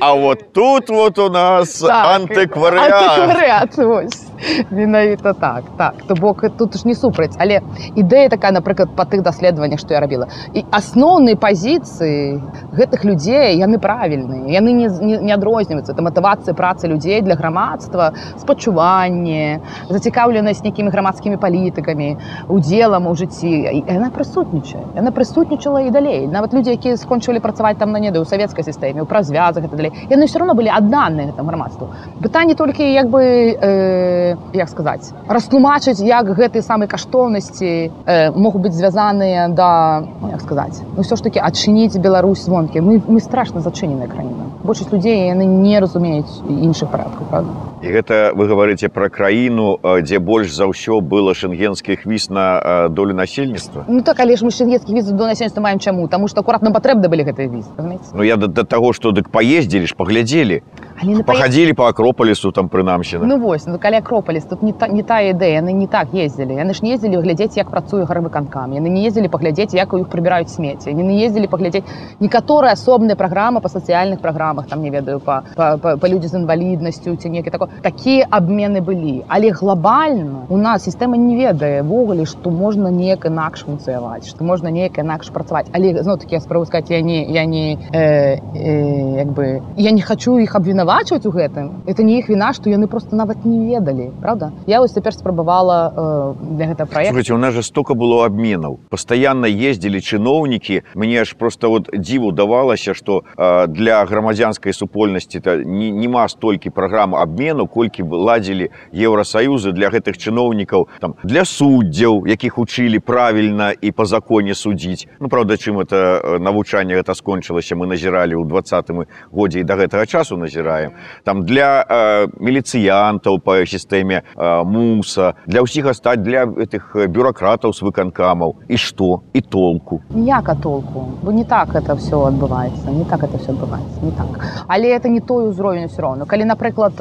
[0.00, 4.24] А вот тут вот у нас Так, антыкварыат антыкварыат вось
[4.70, 5.94] менавіта так так.
[6.06, 7.34] То бок тут ж не супраць.
[7.38, 7.62] Але
[7.96, 10.28] ідэя такая напрыклад па тых даследаваннях што я рабіла.
[10.54, 12.40] І асноўныя пазіцыі
[12.72, 14.48] гэтых людзей яны правільныя.
[14.52, 15.92] Яны не, не, не адрозніваюцца.
[15.92, 22.16] Это матывацыя працы людзей для грамадства спачуванне зацікаўленасць нейкімі грамадскімі палітыкамі
[22.48, 23.84] удзелам у жыцці.
[23.88, 24.84] Яна прысутнічае.
[24.96, 26.26] Яна прысутнічала і далей.
[26.26, 29.92] Нават людзі якія скончылі працаваць там на неда у савецкай сістэме у празвязах і далей
[30.10, 31.90] яны все равно былі адданыя гэтаму грамадству
[32.22, 33.22] пытанне толькі як бы
[33.58, 40.40] э, як сказаць растлумачыць як гэтыя самыя каштоўнасці э, могуць быць звязаныя да ну, як
[40.40, 42.80] сказаць ну все ж таки адчыніць Беларусь звонкі.
[42.80, 44.52] Мы, мы страшна зачыненая краіна.
[44.64, 47.50] Большасць людзей яны не разумеюць іншых парадкаў правда?
[47.84, 53.14] І гэта вы говорите про краіну дзе больш за ўсё было шенгенскіх віз на долю
[53.14, 53.84] насельніцтва?
[53.88, 56.08] Ну так але ж мы шенгенскіх віз до насельніцтва маем чаму?
[56.08, 58.12] Таму што акурат нам патрэбны былі гэтыя разумееце?
[58.14, 60.62] Ну я да, да таго што дык паездзілі ж паглядзелі
[61.01, 64.73] але не паед- пахадзілі по акропалісу там прынамсі Ну вось ну калі акропаліс тут не
[64.73, 68.05] та, не тая ідэя яны не так ездзілі яны ж не ездзілі глядзець як працуе
[68.05, 71.83] гарвыканкам яны не ездзілі паглядзець як у іх прыбіраюць смецце яны не ездзілі паглядзець
[72.19, 76.35] некаторыя асобныя праграмы па сацыяльных праграмах там не ведаю па, па, па, па людзі з
[76.43, 82.25] інваліднасцю ці некі такое такія абмены былі але глобальна у нас сістэма не ведае ввогуле
[82.25, 86.65] што можна неяк інакш функцыяваць што можна неяк інакш працаваць але зноў такі я спрабую
[86.67, 90.55] сказаць я не я не э, э, як бы я не хочу іх
[90.94, 94.80] абвінавачваць у гэтым это не іх віна што яны просто нават не ведалі правда я
[94.80, 98.78] вось цяпер спрабавала э, для гэта проект у нас же столько было обменов.
[98.90, 100.84] Постоянно ездили чиновники.
[100.94, 106.70] Мне аж просто вот диву давалося, что э, для громадянской супольности это не, нема столькі
[106.70, 113.70] программ обмену, колькі б ладзілі Евросоюзы для гэтых чиновников, там, для суддзяў, якіх учили правильно
[113.70, 115.08] и по законе судить.
[115.20, 119.74] Ну, правда, чым это э, навучанне это скончылася, мы назирали ў двадцатым годзе і до
[119.74, 120.36] гэтага часу
[120.74, 120.92] назіраем.
[121.24, 127.72] Там для э, міліцыянтаў по сістэме э, муса, для ўсіх астаць для этих э, бюрократаў
[127.72, 130.00] з выканкамаў і што і толку.
[130.10, 131.08] Ніяка толку.
[131.22, 134.64] Бо не так это все адбываецца не так это все адбываецца не так.
[134.68, 136.92] Але это не той узровень все роўно калі напрыклад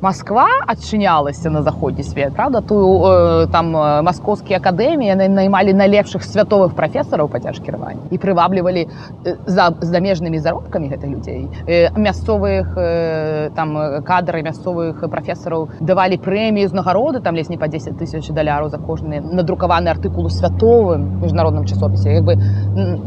[0.00, 3.72] Москва адчынялася на заходні свет правда тую э, там
[4.04, 8.86] маскоўскія акадэміі яны наймалі найлепшых святовых прафесараў па цяжкіраванні і прываблівалі
[9.24, 13.21] э, за замежнымі заробкамі гэтых людзей э, мясцовых э,
[13.54, 18.70] там э, кадры мясцовых прафесараў давалі прэмію ўзнагароды там лезь не па 10 тысяч даляраў
[18.70, 22.36] за кожны надрукаваны артыкул святовым міжнародным часопісе як бы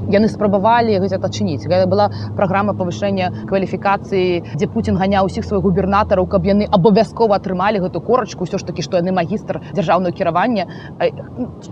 [0.10, 6.28] яны спрабавалі гэта адчыніць гэта была праграма павышэння кваліфікацыі дзе Путін ганяў усіх сваіх губернатараў
[6.28, 10.67] каб яны абавязкова атрымалі гэту корачку ўсё ж такі што яны магістр дзяржаўнага кіравання
[10.99, 11.10] Э,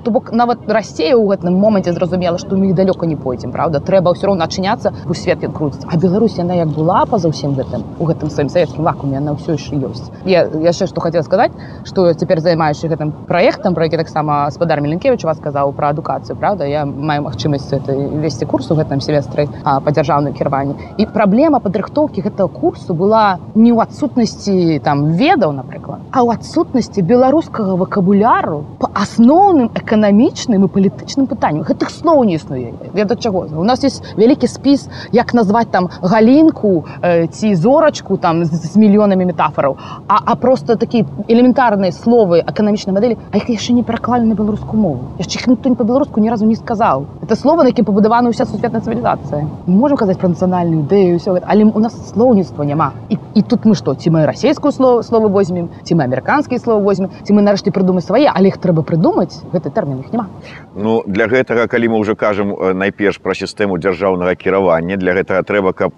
[0.03, 3.79] то бок нават расея ў гэтым моманце зразумела што мы далёка не пойдзем правда?
[3.79, 7.55] Трэба ўсё роўна адчыняцца у свет ён круціцца а Беларусь яна як была па-за ўсім
[7.55, 11.53] гэтым у гэтым сваім савецкім вакууме яна ўсё яшчэ ёсць я яшчэ што хацела сказаць
[11.85, 16.65] што цяпер займаюся гэтым праектам про які таксама спадар меленкевич вас сказаў пра адукацыю правда?
[16.65, 22.25] Я маю магчымасць это весці курс у гэтым семестры па дзяржаўным кіраванні і праблема падрыхтоўкі
[22.25, 28.89] гэтага курсу была не ў адсутнасці там ведаў напрыклад а ў адсутнасці беларускага вакабуляру по
[28.93, 32.73] асноўным эканамічным і палітычным пытанням гэтых слоў не існуе.
[32.93, 38.45] Веда чаго у нас есть вялікі спіс як назваць там галінку э, ці зорачку там
[38.47, 39.75] з, мільйонамі метафораў
[40.07, 44.79] а, а просто такі элементарныя словы эканамічнай мадэлі а іх яшчэ не пераклалі на беларускую
[44.79, 45.11] мову.
[45.19, 48.45] Яшчэ іх ніхто не па-беларуску ні разу не сказаў это слова на які пабудавана ўся
[48.45, 52.93] сусветная цывілізацыя мы можем казаць пра нацыянальную ідэю ўсё гэта але у нас слоўніцтва няма
[53.09, 56.79] і, і тут мы што ці мы расійскую слово слово возьмем ці мы амерыканскія слова
[56.79, 60.27] возьмем ці мы нарэшце прыдумаць свае але іх трэба прыдумаць гэты тэрмін іх няма
[60.75, 65.73] Ну для гэтага калі мы ўжо кажам найперш пра сістэму дзяржаўнага кіравання для гэтага трэба
[65.73, 65.93] каб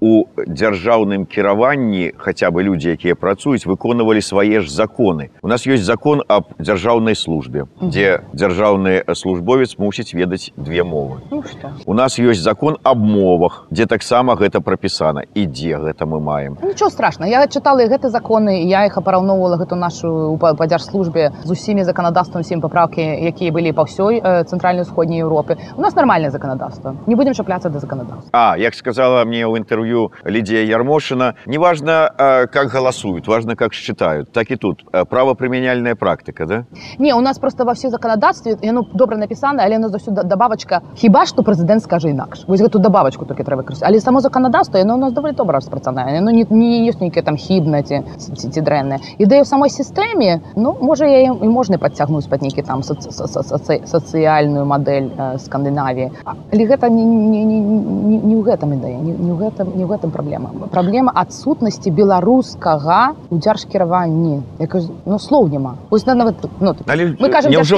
[0.00, 5.30] у дзяржаўным кіраванні хаця бы людзі якія працуюць выконвалі свае ж законы.
[5.42, 11.20] У нас ёсць закон аб дзяржаўнай службе дзе дзяржаўны службовец мусіць ведаць две мовы.
[11.30, 11.72] Ну, што?
[11.86, 15.22] у нас ёсць закон аб мовах дзе таксама гэта прапісана.
[15.34, 16.58] І дзе гэта мы маем?
[16.62, 21.50] Ну, Нічого страшно я чытала гэты законы я іх параўноўвала гэту нашу па- дзяржслужбе з
[21.50, 25.56] усімі заканадаўствам усім папраўкі якія былі па ўсёй цэнтральнай усходняй Еўропе.
[25.76, 29.85] У нас нармальнае заканадаўства не будзем чапляцца да заканадаўства А, як сказала мне ў інтэрв'ю
[30.26, 32.10] Лідія Ярмошина, неважно,
[32.52, 34.32] как голосуют, важно, как считают.
[34.32, 34.84] Так и тут.
[35.08, 36.64] Правоприменяльная практика, да?
[36.98, 41.26] Не у нас просто ва ўсёй заканадаўстве яно добра напісана але яно заўсёды дабавачка хіба
[41.26, 45.00] што прэзідэнт скажа інакш вось гэту дабавачку толькі трэба крыць але само заканадаўства яно у
[45.02, 49.00] нас даволі добра распрацаванае яно не, не ёсць нейкае там хібна ці, ці, ці дрэннае
[49.18, 53.30] ідэя ў самой сістэме ну можа я і можна падцягнуць пад нейкі там соц, соц,
[53.32, 58.72] соц, соц, сацыяльную мадэль э, скандынавіі але гэта не, не, не, не, не ў гэтым
[58.80, 64.66] ідэя не, не ў гэтым не ў гэтым праблема праблема адсутнасці беларускага у дзяржкіраванні я
[64.66, 67.76] кажу, ну слоў няма вось нават ну, Але мы няўжо-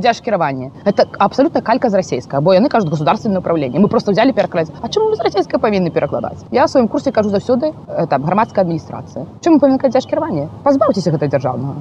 [0.00, 0.70] дзяржкіраванне.
[0.84, 4.88] это абсолютно калька з расійскага бо яны кажуць государственное управление мы просто взяли перакладаць А
[4.88, 9.26] чаму мы з расійска павінны перакладаць я сваім курсе кажу заўсёды э, там грамадская адміністрацыя
[9.44, 11.74] чым казаць дзяржкіраванне пазбаўцеся гэта дзяржаўнага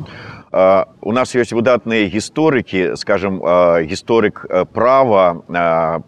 [0.52, 3.40] У нас есть выдатные гісторыкі, скажем,
[3.86, 5.44] гісторык э, права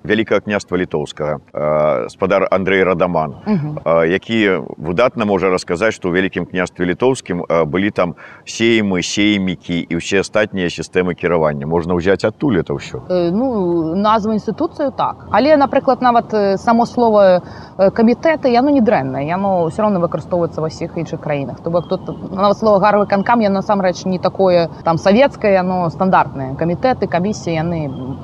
[0.03, 6.85] Вялікага княства літоўскага, спадар Андрей Радаман, э, які выдатна можа расказаць, што ў вялікім княстве
[6.85, 11.69] літоўскім былі там сеймы, сеймікі і ўсе астатнія сістэмы кіравання.
[11.69, 13.05] Можна ўзяць адтуль это ўсё.
[13.09, 17.41] Э, ну назву інстытуцыю так але напрыклад нават само слово
[17.77, 22.09] камітэты яно не дрэннае яно все равно выкарыстоўваецца ва ўсіх іншых краінах то бок тут
[22.31, 27.79] нават слово гарвы канкам яно насамрэч не такое там савецкае яно стандартнае камітэты камісіі яны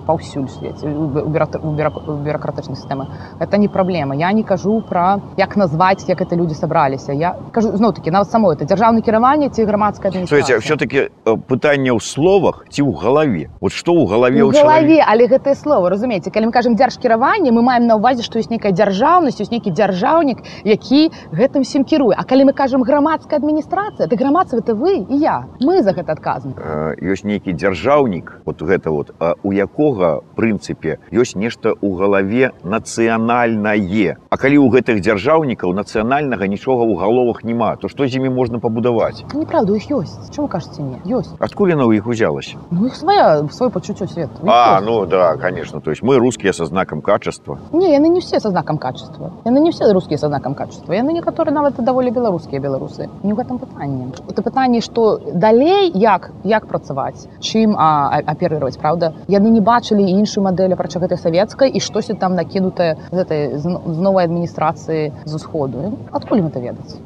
[0.07, 3.07] паўсюль свеце бюракратычнай сістэмы
[3.39, 7.75] это не праблема я не кажу пра як назваць як это людзі сабраліся я кажу
[7.75, 10.11] зноў таки нават само это дзяржаўна кіраванне ці грамадская
[10.59, 13.49] все-таки пытанне ў словах ці ў галаве.
[13.59, 17.61] Вот што ў галаве ў галаве але гэтае слово разумееце калі мы кажам дзяржкіраванне мы
[17.61, 22.15] маем на ўвазе што ёсць нейкая дзяржаўнасць ёсць нейкі дзяржаўнік які гэтым всім кіруе.
[22.15, 26.13] А калі мы кажам грамадская адміністрацыя ты грамадства это вы і я мы за гэта
[26.13, 31.89] адказны Э, ёсць нейкі дзяржаўнік вот гэта вот а у якога прынцыпе ёсць нешта ў
[31.97, 34.17] галаве нацыянальнае.
[34.29, 38.59] А калі ў гэтых дзяржаўнікаў нацыянальнага нічога ў галовах няма то што з імі можна
[38.59, 39.23] пабудаваць?
[39.33, 40.29] Неправда іх ёсць.
[40.33, 41.33] Чаму кажаце не ёсць.
[41.39, 42.57] Адкуль яна ў іх узялася?
[42.71, 44.85] Ну іх свая свой пачуццё свет А ёсць.
[44.85, 47.59] ну да конечно то есть мы рускія са знакам качества.
[47.73, 49.31] Не яны не все са знакам качества.
[49.45, 50.93] Яны не все рускія са знакам качества.
[50.93, 56.31] Яны некаторы нават даволі беларускія беларусы не ў гэтым пытанні это пытанне што далей як
[56.43, 61.69] як працаваць чым а, а- аперировать правда яны не бачылі іншую мадэль апрача гэтай савецкай
[61.69, 65.97] і штосьці там накінутае з этой з но- з новай адміністрацыі з усходу.
[66.11, 66.97] Адкуль гэта ведаць?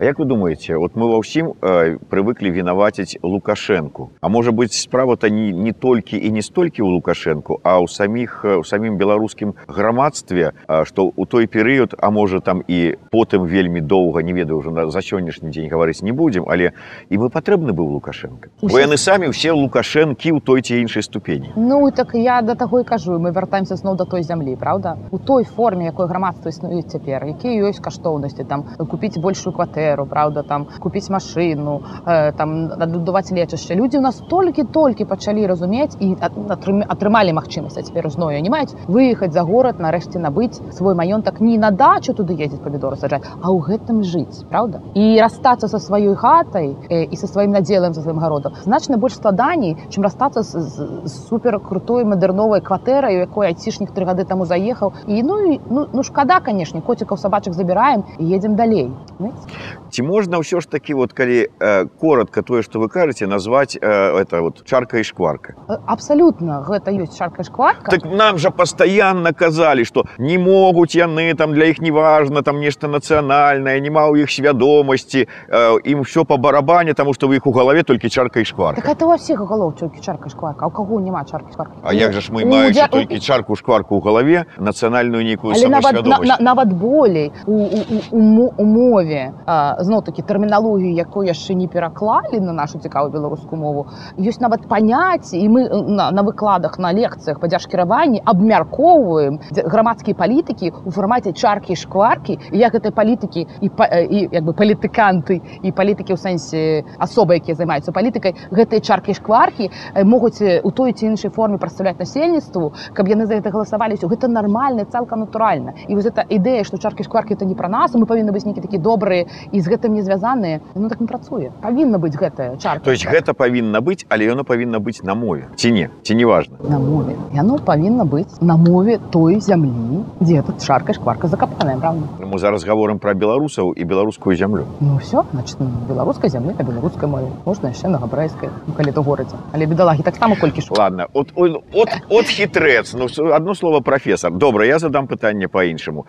[0.00, 4.10] Як вы думаете вот мы ва ўсім э, прывыклі вінаваціць лукашэнку?
[4.20, 8.44] А можа быць справа-то не, не толькі і не столькі ў лукашэнку а ў саміх
[8.44, 10.52] у самім беларускім грамадстве
[10.84, 14.90] што ў той перыяд а можа там і потым вельмі доўга не ведаю ўжо на-
[14.90, 16.72] за сённяшні дзень гаварыць не будзем але
[17.08, 18.48] і вы патрэбны быў лукашенко.
[18.62, 22.54] Бо Усе- яны самі ўсе лукашэнкі ў той ці іншай ступені Ну так я да
[22.54, 24.96] таго і кажу мы вяртаемся зноў да той зямлі правда?
[25.10, 30.42] У той форме якой грамадства існуе цяпер якія ёсць каштоўнасці там купіць большую кватэру правда
[30.42, 33.74] там купіць машыну э, там надбудаваць лечышча.
[33.74, 39.32] Людзі у нас толькі-толькі пачалі разумець і атрымалі магчымасць а цяпер зною не маюць выехаць
[39.32, 43.60] за горад нарэшце набыць свой маёнтак не на дачу туды ездзіць памідоры саджаць а ў
[43.60, 44.80] гэтым жыць правда?
[44.94, 49.15] І расстацца са сваёй хатай э, і са сваім надзелам за сваім гародам значна больш
[49.17, 54.25] складаней чым расстацца з, з, з супер крутой мадэрновай кватэрай у якой айцішнік тры гады
[54.25, 58.91] таму заехаў і ну і ну, ну шкада канешне коцікаў сабачак забіраем і едзем далей
[59.17, 59.47] Знаеце?
[59.89, 64.21] ці можна ўсё ж такі вот калі э, коротко тое што вы кажаце назваць э,
[64.21, 67.91] это вот чарка і шкварка Э, Абсалютна гэта ёсць шарка і шкварка.
[67.91, 72.87] так нам жа пастаянна казалі што не могуць яны там для іх неважна там нешта
[72.87, 77.51] нацыянальнае няма ў іх свядомасці э, ім все по барабане таму што вы іх у
[77.51, 81.00] галаве толькі чарка і шкварка Так это у всіх голов тільки чарка шкварка, у кого
[81.00, 81.72] нема чарки шкварки?
[81.82, 85.54] А як же ж мы У маючы дя- толькі чарку шкварку ў галаве нацыянальную нейкую
[85.68, 89.32] нават, на, на, нават болей у, у, у, у, мо- у мове
[89.80, 93.86] зноў такі тэрміналогію якую яшчэ не пераклалі на нашу цікавую беларускую мову
[94.18, 100.72] ёсць нават паняцці і мы на, на выкладах на лекцыях па дзяржкіраванні абмяркоўваем грамадскія палітыкі
[100.84, 105.72] у фармаце чаркі шкваркі і як гэтай палітыкі і, па- і як бы палітыканты і
[105.72, 110.92] палітыкі ў сэнсе асобы якія займаюцца палітыкай гэтыя чаркі шкваркі э, могуць э, у той
[110.92, 115.94] ці іншай форме прадстаўляць насельніцтву каб яны за гэта галасавалі гэта нармальна цалкам натуральна і
[115.94, 118.78] вось эта ідэя што чаркі шкваркі это не пра нас мы павінны быць нейкі такі
[118.78, 122.90] добрыя і з гэтым не звязаныя ну так не працуе павінна быць гэтая чарка то
[122.90, 126.56] есть гэта павінна быць але яно павінна быць на мове ці не ці не важна
[126.68, 127.16] на мове.
[127.34, 132.06] Яно павінна быць на мове той зямлі дзе тут шарка шкварка закапаная правда?
[132.20, 136.64] Мы зараз гаворым пра беларусаў і беларускую зямлю ну все значит ну, беларускай зямлі на
[136.64, 140.74] беларускай мове можна яшчэ на габрэйскай ну, калі то горадзе але бедалагі таксама колькі ш
[140.76, 146.06] ладно от от от, от хітрэц ну одно слово прафесор добра я задам пытанне по-іншаму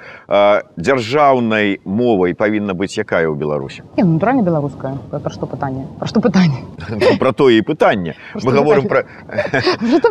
[0.77, 6.07] дзяржаўнай мовай павінна быць якая ў беларусі Не, ну, натуральна беларуская пра што пытанне пра
[6.11, 9.03] што пытанне Ну, про тое і пытанне мы говорим про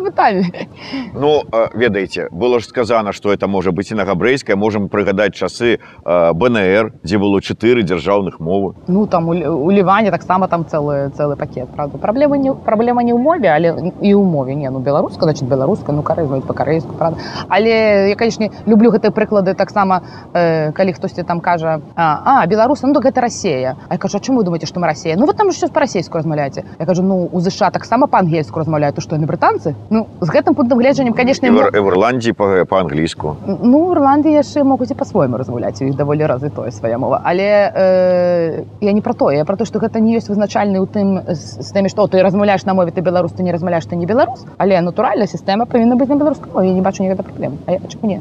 [0.02, 0.66] пытанне
[1.14, 1.44] ну
[1.74, 6.92] ведаеце было ж сказано что это можа быць і на габрэйская можем прыгадаць часы бнр
[7.02, 11.98] дзе было чатыры дзяржаўных мовы Ну там у Ліване таксама там цэлы цэлы пакет правда
[11.98, 14.54] праблема не праблема не ў мове але і ў мове.
[14.54, 17.20] Не ну беларуска значит беларуска ну кары па-карейску правда.
[17.48, 22.86] Але я конечно люблю гэтыя прыклады таксама э, калі хтосьці там кажа а, а беларусы
[22.86, 25.26] ну так гэта Расія А я кажу а чому вы думаете што мы Расія ну
[25.26, 29.16] вот там що па-расейску размаўляеце я кажу ну у ЗША таксама па-ангельску размаўляю то што
[29.16, 33.36] яны брытанцы ну з гэтым пунктам гледжання конечно і в, і в ірландії по- по-англійску
[33.62, 37.20] Ну, в Ірландії яшчэ могуць і па-свойму размаўляць, у іх даволі развітое свая мова.
[37.24, 40.86] Але э, я не пра тое, я пра то, што гэта не ёсць вызначальны ў
[40.86, 43.96] тым з з тымі, што ты размаўляеш на мове, ты беларус, ты не размаўляеш, ты
[43.96, 44.44] не беларус.
[44.58, 47.58] Але натуральна сістэма павінна быць на беларускай мове, я не бачу ніякай праблем.
[47.66, 48.20] А я чаму не?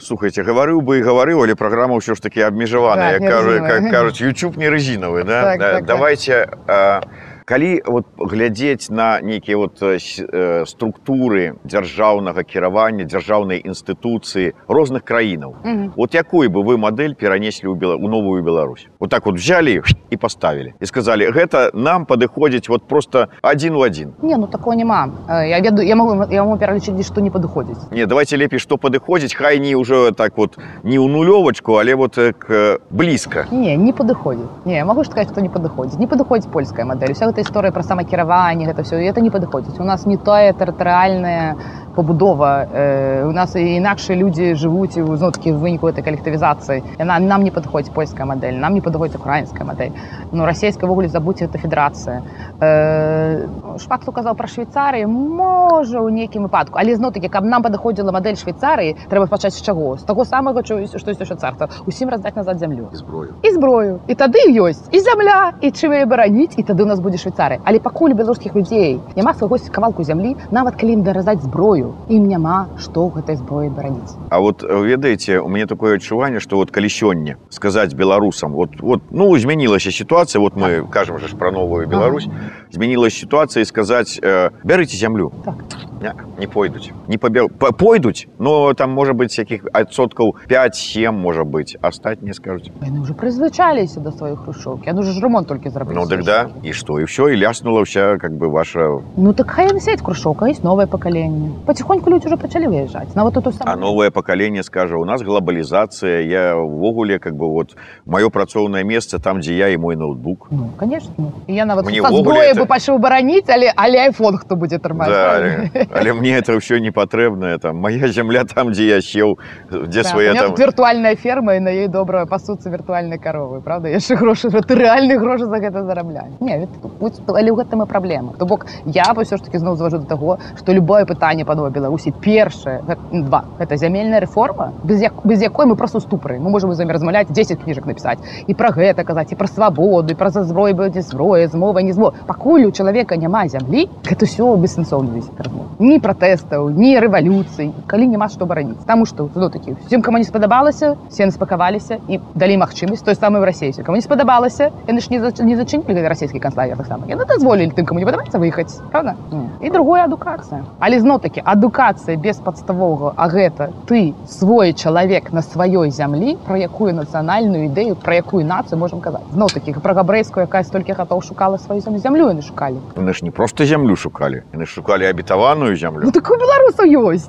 [0.00, 3.50] Слухайте гаварыў бы і гаварыў але праграма ўсё ж таки абмежаваная Так, не кажу,
[3.90, 5.42] кажуць YouTube не резиновый да?
[5.42, 5.84] Так, Да, так, так.
[5.86, 7.00] давайте а,
[7.46, 15.54] калі вот глядзець на нейкія вот э, э, структуры дзяржаўнага кіравання дзяржаўнай інстытуцыі розных краінаў
[15.62, 15.92] Мгм.
[15.96, 17.94] вот якую бы вы мадэль перанеслі ў Бела...
[17.94, 19.80] у новую Беларусь вот так вот взяли
[20.10, 24.74] і поставили і сказали гэта нам падыходзіць вот просто адзін у адзін Не, ну такого
[24.74, 25.08] няма.
[25.28, 27.92] Э, Я, веду, я, могу, я могу пералічыць, што не падыходзіць.
[27.92, 32.18] Не, давайте лепей што падыходзіць хай не ўжо так вот не ў нулёвачку але вот
[32.38, 34.50] к блізка Не, не падыходзіць.
[34.64, 35.98] Не, ж сказаць, што не падыходзіць.
[35.98, 37.12] Не падыходзіць польская мадэль.
[37.12, 39.80] Уся гэта гісторыя пра самакіраванне, гэта ўсё, это не падыходзіць.
[39.80, 41.56] У нас не тая тэрытарыальная
[41.96, 42.68] пабудова.
[42.68, 46.84] Э, у нас інакшыя людзі жывуць у зноткі в выніку этой калектывізацыі.
[47.00, 49.96] Яна нам не падыходзіць польская мадэль, нам не падыходзіць украінская мадэль.
[50.32, 52.22] Ну расійская ввогуле забудьце гэта федэрацыя.
[52.60, 53.48] Э,
[53.80, 58.36] шпак хто казаў пра Швейцарыю, можа ў нейкім выпадку, але зноў-такі, каб нам падыходзіла мадэль
[58.36, 59.96] Швейцарыі, трэба пачаць з чаго?
[59.96, 61.68] З таго самага, што ёсць у швейцарцаў.
[61.86, 66.06] Усім раздаць назад зямлю зброю і зброю і тады ёсць і зямля і чым яе
[66.06, 70.36] бараніць і тады у нас будзе швейцары але пакуль беларускіх людзей няма свайго кавалку зямлі
[70.50, 74.14] нават калі ім даразаць зброю ім няма што гэтай зброі бараніць.
[74.30, 78.80] А вот э, ведаеце у мяне такое адчуванне што вот калі сёння сказаць беларусам вот
[78.80, 82.28] вот ну змянілася сітуацыя вот мы кажам же ж пра новую Беларусь
[82.70, 85.54] змянілася сітуацыя і сказаць э, бярыце зямлю Так.
[86.00, 86.90] Не, не пойдуць.
[87.08, 87.48] Не пабе...
[87.48, 93.14] па- пойдуць но там можа быць якіх адсоткаў 5-7 можа быць астатнія скажуць яны ўжо
[93.14, 97.08] прызвычаліся да сваёй хрушчоўкі яны ж ремонт толькі зрабілі ну дык да і што і
[97.08, 100.86] ўсё і ляснула ўся как бы ваша ну так хай яны сядь крушоўка ёсць новае
[100.86, 106.20] пакаленне паціхоньку людзі уже пачалі выязджаць нават тут а новае пакаленне скажа у нас глобалізацыя
[106.20, 107.76] я увогуле как бы вот
[108.06, 110.48] маё працоўнае месца там дзе я і мой ноутбук.
[110.50, 111.32] Ну, конечно.
[111.46, 115.08] Я нават Мне ўвогуле зброі это- бы пачаў бараніць, але але айфон хто будзе трымаць.
[115.08, 115.70] Да?
[115.92, 117.76] але, мне это ўсё не патрэбна там.
[117.76, 119.38] Моя зямля там дзе я сеў
[119.70, 123.60] дзе Так, свае у меня там віртуальная ферма і на ёй добра пасуцца віртуальныя каровы
[123.60, 128.32] правда яшчэ грошы ты рэальны грошы за гэта зарабляю не але ў гэтым і праблема
[128.38, 131.54] то бок я бы ўсё ж таки зноў зважу до таго што любое пытанне па
[131.54, 132.82] новай беларусі першае
[133.12, 133.44] ну, два.
[133.58, 137.28] Гэта зямельная рэформа без як без якой мы просто ступры мы можем з вами размаўляць
[137.30, 141.02] 10 кніжак напісаць і пра гэта казаць і пра свабоду і пра за зброю будзе
[141.02, 145.98] зброя змова не змо пакуль у чалавека няма зямлі гэта ўсё бессэнсоўна весь размова ні
[146.00, 150.96] пратэстаў ні рэвалюцый калі няма што бараніць таму што ну такі всем кому не спадабалася
[151.10, 155.20] все спакаваліся і далі магчымасць той самы в расейсе кому не спадабалася яны ж не
[155.20, 159.14] зач- не зачынілі гэты расійскі канцлагер таксама яны дазволілі тым кому не падабаецца выехаць правда?
[159.60, 165.42] І другое адукацыя але зноў такі адукацыя без падставовага а гэта ты свой чалавек на
[165.42, 170.46] сваёй зямлі про якую нацыянальную ідэю про якую нацыю можам казаць зноў такіх про габрэйскую
[170.46, 174.66] якая столькі гатоў шукала сваю зямлю яны шукалі Яны ж не просто зямлю шукалі яны
[174.66, 177.28] шукалі абітаваную зямлю ну так у беларусаў ёсць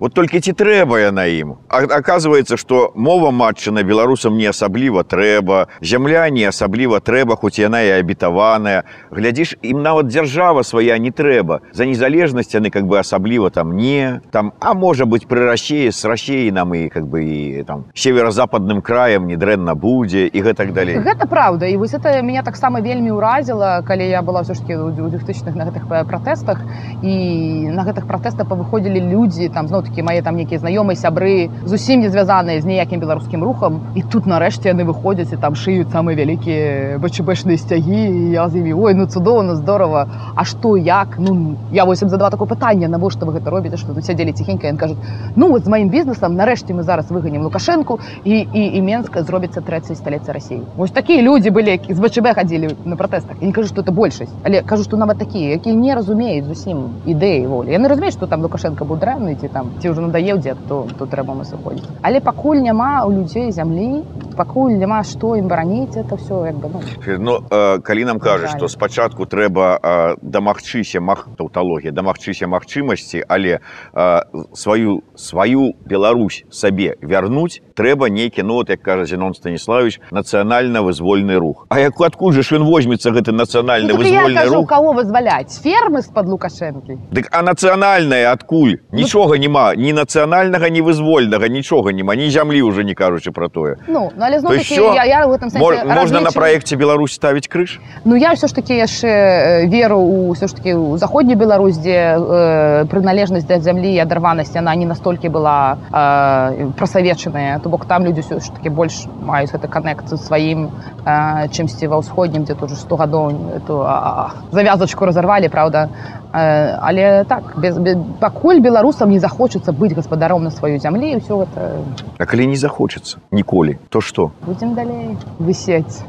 [0.00, 6.22] Вот толькі ці трэба яна ім аказваецца што мова матчына беларусам не асабліва трэба зямля
[6.30, 11.84] не асабліва трэба хоць яна і абітаваная глядзіш ім нават дзяржава свая не трэба за
[11.90, 16.54] незалежнасць яны как бы асабліва там не там а можа быть пры рассеі з рассеі
[16.54, 21.26] нам і как бы і там северо-западным краем не дрэнна будзе і гэтак далей Гэта
[21.26, 24.94] праўда і вось это меня таксама вельмі ўразіла калі я была ўсё ж таки у
[24.94, 26.62] 2000-х на гэтых пратэстах
[27.02, 32.04] і на гэтых пратэстах павыходзілі людзі там зноў такі мае там нейкія знаёмыя сябры зусім
[32.04, 36.14] не звязаныя з ніякім беларускім рухам і тут нарэшце яны выходзяць і там шыюць самыя
[36.14, 40.06] вялікія бчбэшныя сцягі і я з імі ой ну цудоўна здорово.
[40.34, 41.16] А што як?
[41.18, 44.68] Ну я вось ім задала такое пытанне навошта вы гэта робіце што тут сядзелі ціхенька
[44.68, 44.98] ён кажуць
[45.36, 49.60] ну вот з маім бізнесам нарэшце мы зараз выганем лукашэнку і і, і менска зробіцца
[49.60, 53.68] трэцяй сталіца рассіі вось такія людзі былі з бчб хадзілі на пратэстах я не кажу
[53.68, 57.88] што это большасць але кажу што нават такія якія не разумеюць зусім ідэі волі яны
[57.88, 61.34] разумеюць што там лукашенко быў дрэнны ці там ці ўжо надоеў дзед то то трэба
[61.34, 64.04] мы сыходзіць але пакуль няма у людзей зямлі
[64.36, 66.80] пакуль няма што ім бараніць это все як бы ну,
[67.18, 68.58] Ну, э, калі нам кажуць, Жаль.
[68.58, 74.20] што спачатку трэба э, дамагчыся мах таўталогія, дамагчыся магчымасці, але э,
[74.54, 81.66] сваю сваю Беларусь сабе вярнуць, трэба нейкі ну, вот, як кажа Зенон Станіславович нацыянальна-вызвольны рух.
[81.70, 84.68] А як адкуль жа ж ён возьмецца гэты нацыянальны ну, так вызвольны кажу рух?
[84.68, 88.82] кого вызваляць фермы з-пад лукашэнкі Дык а нацыянальнае адкуль?
[88.90, 93.76] Нічога няма, ні нацыянальнага, ні вызвольнага, нічога няма, ні зямлі ўжо не кажучы пра тое.
[93.86, 94.94] ну ну, але зноў що?
[94.94, 97.78] я, я в этом Мо, сэнсе можна на разлічваю- праекце Беларусь ставіць крыж?
[98.04, 101.78] Ну я ўсё ж таки яшчэ э, веру у ўсё ж таки у заходнюю Беларусь
[101.78, 107.85] дзе э, прыналежнасць да зямлі і адарванасць яна не настолькі была э, прасавечаная то бок
[107.85, 110.69] там людзі ўсё ж таки больш маюць гэты каннект з сваім
[111.05, 113.23] э, чымсьці ва ўсходнім дзе тут 100 гадоў
[113.57, 115.89] эту а, а, завязачку разарвалі правда
[116.33, 121.17] э, але так без, без пакуль беларусам не захочацца быць гаспадаром на сваёй зямлі і
[121.21, 121.81] ўсё гэта
[122.19, 124.31] А калі не захочацца ніколі, то што?
[124.45, 126.03] будзем далей высець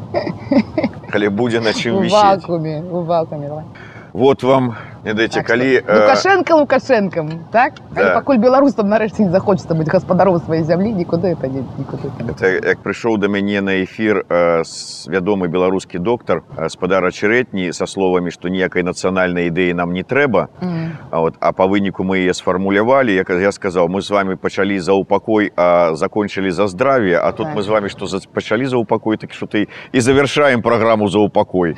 [1.11, 2.13] Калі будзе на чым у вісець.
[2.43, 3.65] вакууме у вакууме давай.
[4.14, 5.80] Вот вам, ведаеце, Так калі...
[5.80, 8.04] што, Лукашенко лукашэнкам так Да.
[8.04, 8.14] да.
[8.16, 12.30] пакуль беларусам нарэшце не захочацца быць гаспадаром сваёй зямлі нікуды это не нікуды это не.
[12.32, 17.72] Это, як прыйшоў да мяне на эфір э, с- вядомы беларускі доктар э, спадара чарэтні
[17.74, 20.98] са словамі што ніякай нацыянальнай ідэі нам не трэба Мгм.
[21.12, 24.80] а, вот, а па выніку мы яе сфармулявалі я, я сказаў мы з вами пачалі
[24.80, 27.56] за упакой а закончылі за здраве а тут Так.
[27.56, 31.20] мы з вами што за, пачалі за упакой так што ты і завяршаем праграму за
[31.20, 31.76] упакой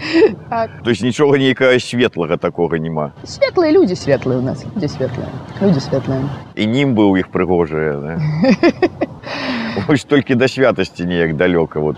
[0.50, 0.70] Так.
[0.84, 1.78] то есть нічога нейкага
[2.22, 6.22] светлага такога няма светлыя людзі светлыя у нас людзі светлыя людзі светлыя
[6.56, 8.12] і нім быў іх прыгожыя да?
[9.88, 11.98] Вось толькі да святасці неяк далёка вот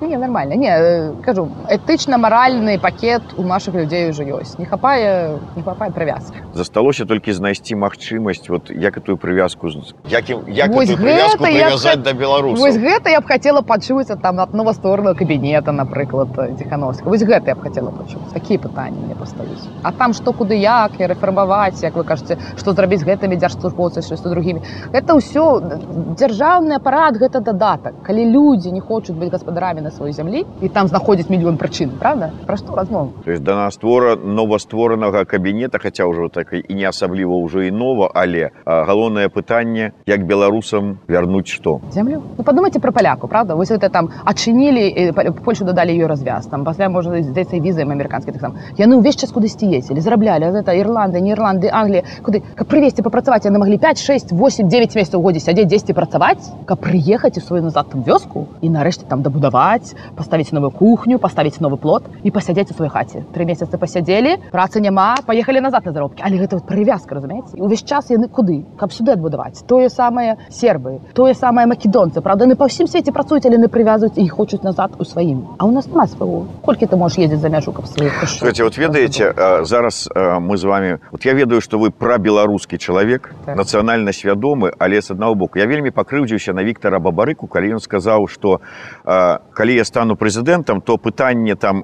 [0.00, 0.54] не нормально.
[0.54, 6.36] Не э, кажу этычна-маральны пакет у наших людзей уже ёсць не хапае не хапае прывязки
[6.54, 9.68] засталося толькі знайсці магчымасць вот як этую прывязку
[10.10, 15.14] як, як прывязку хат- да беларусаў Вось гэта я б хацела пачуць там ад новастворного
[15.14, 16.28] кабінета напрыклад
[16.58, 20.54] дзехановска вось гэта я б хацела пачуць такія пытанні мне паставіць А там што куды
[20.54, 24.60] як і рэфармаваць як вы кажаце што зрабіць гэтымі дзяржслужбоўцамі што другімі
[24.92, 25.60] гэта ўсё
[26.18, 30.88] дзяржаўны апарат гэта дадатак калі людзі не хочуць быць гаспадарамі на сваёй зямлі і там
[30.88, 32.32] знаходзіць мільён прычын правда?
[32.48, 37.36] Пра што размова то есть да наствора новастворанага кабінета хаця ўжо так і не асабліва
[37.36, 42.22] ўжо і нова але галоўнае пытанне як беларусам вярнуць што землю?
[42.38, 43.54] Ну подумайте про поляку правда?
[43.54, 45.12] Вось это там адчынілі
[45.44, 49.68] польшу дадалі ее развяз там пасля можа здаецца візаем амерыканскі таксама яны ўвесь час кудысьці
[49.68, 54.68] ездзілі зараблялі гэта ірланды нерланды англія куды каб прывесці папрацаваць яны маглі 5 6 8
[54.68, 59.04] 9 месяцаў годзе сядзець 10 працаваць каб прыехаць у сваю назад там вёску і нарэшце
[59.08, 59.73] там дабудаваць
[60.16, 64.80] паставіць новую кухню паставіць новы плот і пасядзець у сваёй хаце три месяцы пасядзелі працы
[64.80, 68.64] няма паехалі назад на заробкі але гэта вот прывязка разумееце увесь час яны куды?
[68.78, 72.20] Каб сюды адбудаваць тое самае сербы тое самае македонцы.
[72.20, 75.66] Правда яны па ўсім свеце працуюць але не прывязваюць і хочуць назад у сваім а
[75.66, 80.08] у нас няма свайго колькі ты можаш ездзіць за мяжу каб Слухайте, вот ведаеце зараз
[80.14, 83.56] мы з вами вот я ведаю што вы пра беларускі чалавек Так.
[83.56, 85.58] нацыянальна свядомы але з аднаго боку.
[85.58, 87.46] Я вельмі пакрыўдзіўся на Віктора бабарыку.
[87.46, 88.60] Калі ён сказаў што
[89.04, 91.80] а, калі я стану прэзідэнтам то пытанне там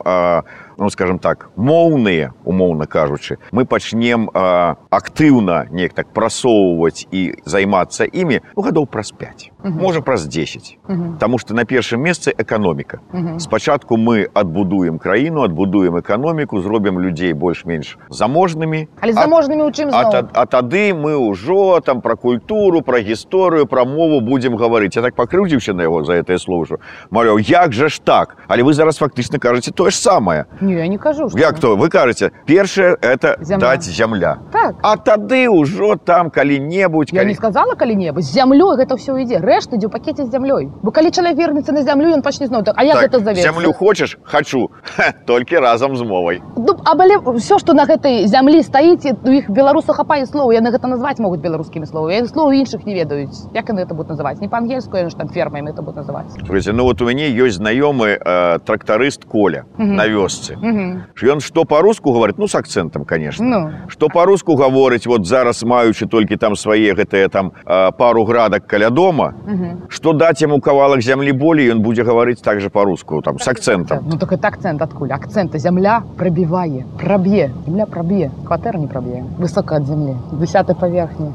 [0.81, 3.37] ну скажем так моўныя умоўна кажучы.
[3.53, 10.01] Мы пачнем э, актыўна неяк так прасоўваць і займацца імі ну, гадоў праз 5 можа
[10.01, 10.79] праз 10
[11.21, 13.01] Таму што на першым месцы эканоміка.
[13.39, 18.89] Спачатку мы адбудуем краіну адбудуем эканоміку зробім людзей больш-менш заможнымі.
[19.01, 23.01] Але А- заможнымі у чым а, та- а тады мы ўжо там пра культуру пра
[23.01, 24.97] гісторыю пра мову будзем гаварыць.
[24.97, 26.77] Я так пакрыўдзіўся на яго за гэтае слово що
[27.11, 28.37] маляў як жа ж так?
[28.49, 30.47] Але вы зараз фактычна кажаце тое ж самае.
[30.61, 31.39] Не, я не кажу, што...
[31.39, 33.59] як то вы кажаце першае это Зямля.
[33.67, 34.75] даць зямля Так.
[34.83, 37.29] а тады ўжо там калі-небудзь Я калі...
[37.29, 40.91] не сказала калі-небудзь з зямлёй гэта ўсё ідзе рэшта ідзе ў пакеце з зямлёй бо
[40.91, 43.73] калі чалавек вернецца на зямлю ён пачне зноў так а як так, гэта завецца зямлю
[43.73, 49.07] хочаш хачу Ха, толькі разам з мовай Ну, абале все што на гэтай зямлі стаіць
[49.25, 53.49] у іх беларусах хапае слова яны гэта назваць могуць беларускімі словамі слова іншых не ведаюць
[53.55, 56.73] як яны это будуць называць не па-ангельску яны ж там фермамі это будуць называць Слухайте,
[56.73, 59.97] ну вот у мяне ёсць знаёмы э, трактарыст коля Мгм.
[59.97, 61.03] на вёсцы Мгм.
[61.23, 63.45] ён што па-руску говорит ну с акцэнтам конечно.
[63.45, 63.71] Ну.
[63.89, 67.53] Што па-руску гаворыць вот зараз маючы толькі там свае гэтыя там
[67.99, 69.89] пару градак каля дома мгм.
[69.89, 74.05] што даць яму кавалак зямлі болей ён будзе гаварыць так же па-руску там с акцэнтам
[74.07, 79.87] ну так акцент адкуль акцента зямля прабівае праб'е земля праб'е кватэр не праб'е высока ад
[79.87, 81.33] зямлі десятой паверхні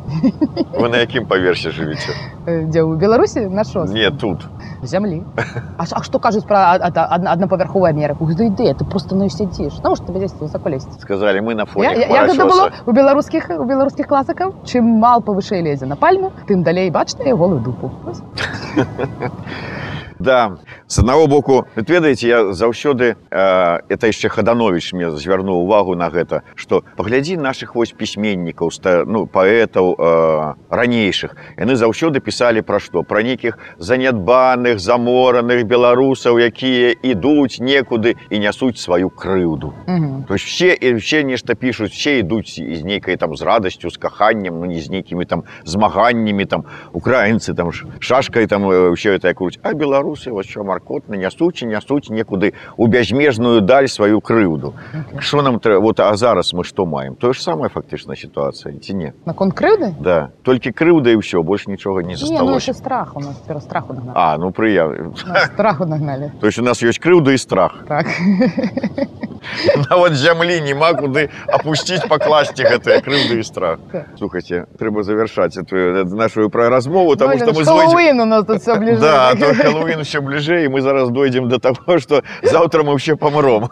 [0.74, 2.14] вы на якім паверсе жывіце?
[2.46, 4.46] Э, дзе ў беларусі на шо не тут
[4.86, 5.24] зямлі
[5.78, 9.30] а, ш- а што кажуць пра ад- ад- аднапавярховую Амерыку гэта ідэя ты просто на
[9.30, 12.70] сядзіш Ну што дзесьці высоко лезть сказалі мы на фоне Я, я, як гэта было
[12.70, 12.84] хмарачоса.
[12.86, 17.34] у беларускіх у беларускіх класыкаў чым мал павышэй лезе на пальму тым далей бачна і
[17.34, 17.92] голую дупу.
[18.06, 18.22] Вось.
[20.26, 20.58] Да.
[20.88, 26.42] З аднаго боку ведаеце я заўсёды э, это яшчэ хаданович мне звярнуў увагу на гэта
[26.56, 31.38] што паглядзі наших вось пісьменнікаў ста- ну паэтаў э, ранейшых.
[31.58, 33.04] Яны заўсёды пісалі пра што?
[33.04, 39.74] Пра нейкіх занядбаных замораных беларусаў якія ідуць некуды і нясуць сваю крыўду.
[40.28, 43.98] То есть все і все нешта пішуць все ідуць з нейкай там з радасцю з
[43.98, 47.70] каханнем ну не з нейкімі там змаганнямі там украінцы там
[48.00, 49.74] шашкай там ўсё это круць а
[50.16, 54.74] беларусы вось що маркотна нясуць і нясуць некуды у бязмежную даль сваю крыўду.
[55.20, 57.16] Що нам трэба вот а зараз мы што маем?
[57.16, 59.94] Тое ж самая фактычна сітуацыя ці не наконт крыўды?
[60.00, 60.30] Да.
[60.44, 63.60] Толькі крыўда і ўсё больш нічога не не ну засталося яшчэ страх у нас пера
[63.60, 67.38] страху нагналі а ну прыя Нас страху нагналі то есть у нас ёсць крыўда і
[67.38, 67.84] страх.
[67.88, 68.08] Так.
[69.90, 73.80] Нават зямлі няма куды апусціць пакласці гэтыя крыўды і страх.
[73.92, 74.06] Так.
[74.18, 78.46] слухайте трэба завяршаць эту нашу пра размову тому Блин, что мы зойдзем Хэллоуін у нас
[78.46, 79.00] тут все ближе.
[79.00, 79.54] Да, то
[79.96, 83.70] Хэллоуін все бліжэй і мы зараз дойдзем до того что заўтра мы все памром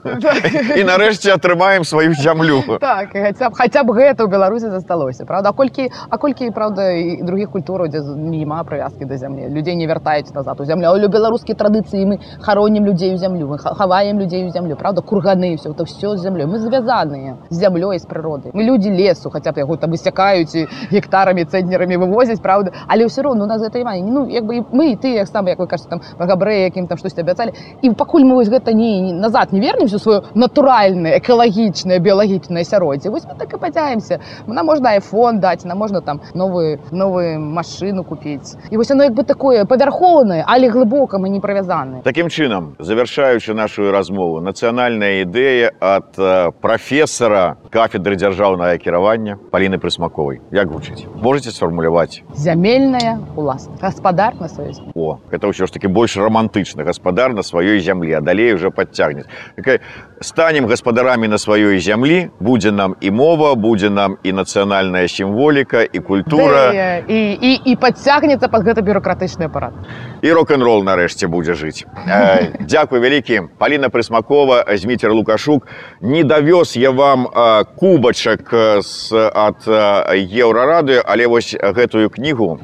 [0.77, 5.49] і нарэшце атрымаем сваю зямлю так хаця б хаця б гэта ў беларусі засталося правда.
[5.49, 9.75] А колькі а колькі правда і других культураў дзе з- няма прывязкі да зямлі людзей
[9.75, 13.73] не вяртаюць назад у зямлю але беларускія традыцыі мы харонім людзей у зямлю мы ха-
[13.75, 17.99] хаваем людзей у зямлю правда курганы все это все з зямлёй мы звязаныя з зямлёй
[17.99, 22.71] з прыродай мы людзі лесу хаця б яго там высякаюць і гектарамі цэнтнерамі вывозяць правда.
[22.87, 25.27] Але ўсё роўно у нас гэта няма ну як бы і мы і ты як
[25.27, 27.53] сам як вы кажаце там габрэ якім там штосьці абяцалі.
[27.81, 33.25] І пакуль мы вось гэта не назад не вернемся сваё натуральнае экалагічнае біялагічнае асяроддзе вось
[33.25, 38.57] мы так і пацяемся нам можна айфон даць нам можна там новую новую машыну купіць.
[38.71, 43.53] І вось оно як бы такое павярхоўнае але глыбока мы не правязаны Такім чынам завяршаючы
[43.53, 46.17] нашу размову нацыянальная ідэя ад
[46.61, 50.41] прафесара кафедры дзяржаўнага кіравання паліны прысмаковай.
[50.51, 52.23] Як гучыць можете сфармуляваць?
[52.35, 54.91] Зямельная уласна гаспадар на зямлі.
[54.95, 59.27] О, это ўсё ж таки больш романтычна гаспадар на сваёй зямлі а далей уже подцягнет
[59.55, 59.79] такая
[60.21, 65.99] станем гаспадарамі на сваёй зямлі будзе нам і мова будзе нам і нацыянальная сімволіка і
[65.99, 66.71] культура.
[66.71, 69.73] Ды, і і і падцягнецца пад гэта бюрократычны апарат
[70.21, 75.67] і рок-н-рол нарэшце будзе жыць Э, дзякуй вялікі паліна прысмакова зміцер лукашук.
[76.01, 82.59] Не давёз я вам э, кубачак э, з ад еўрарады але вось гэтую кнігу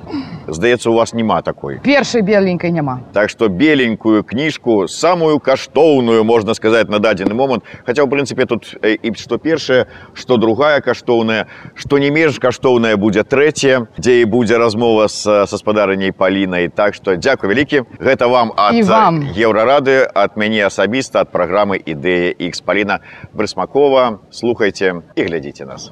[0.48, 1.80] здаецца у вас няма такой.
[1.84, 3.02] Першай беленькай няма.
[3.14, 8.74] Так што беленькую кніжку самую каштоўную можна сказаць на дадзены момант хаця ў прынцыпе тут
[8.84, 14.58] і што першая што другая каштоўная што не менш каштоўная будзе трэцяя дзе і будзе
[14.58, 19.24] размова з са спадарыняй палінай так што дзякуй вялікі гэта вам ад І вам.
[19.36, 23.00] еўрарады ад мяне асабіста ад праграмы ідэя X паліна
[23.34, 25.92] брысмакова слухайце і глядзіце нас.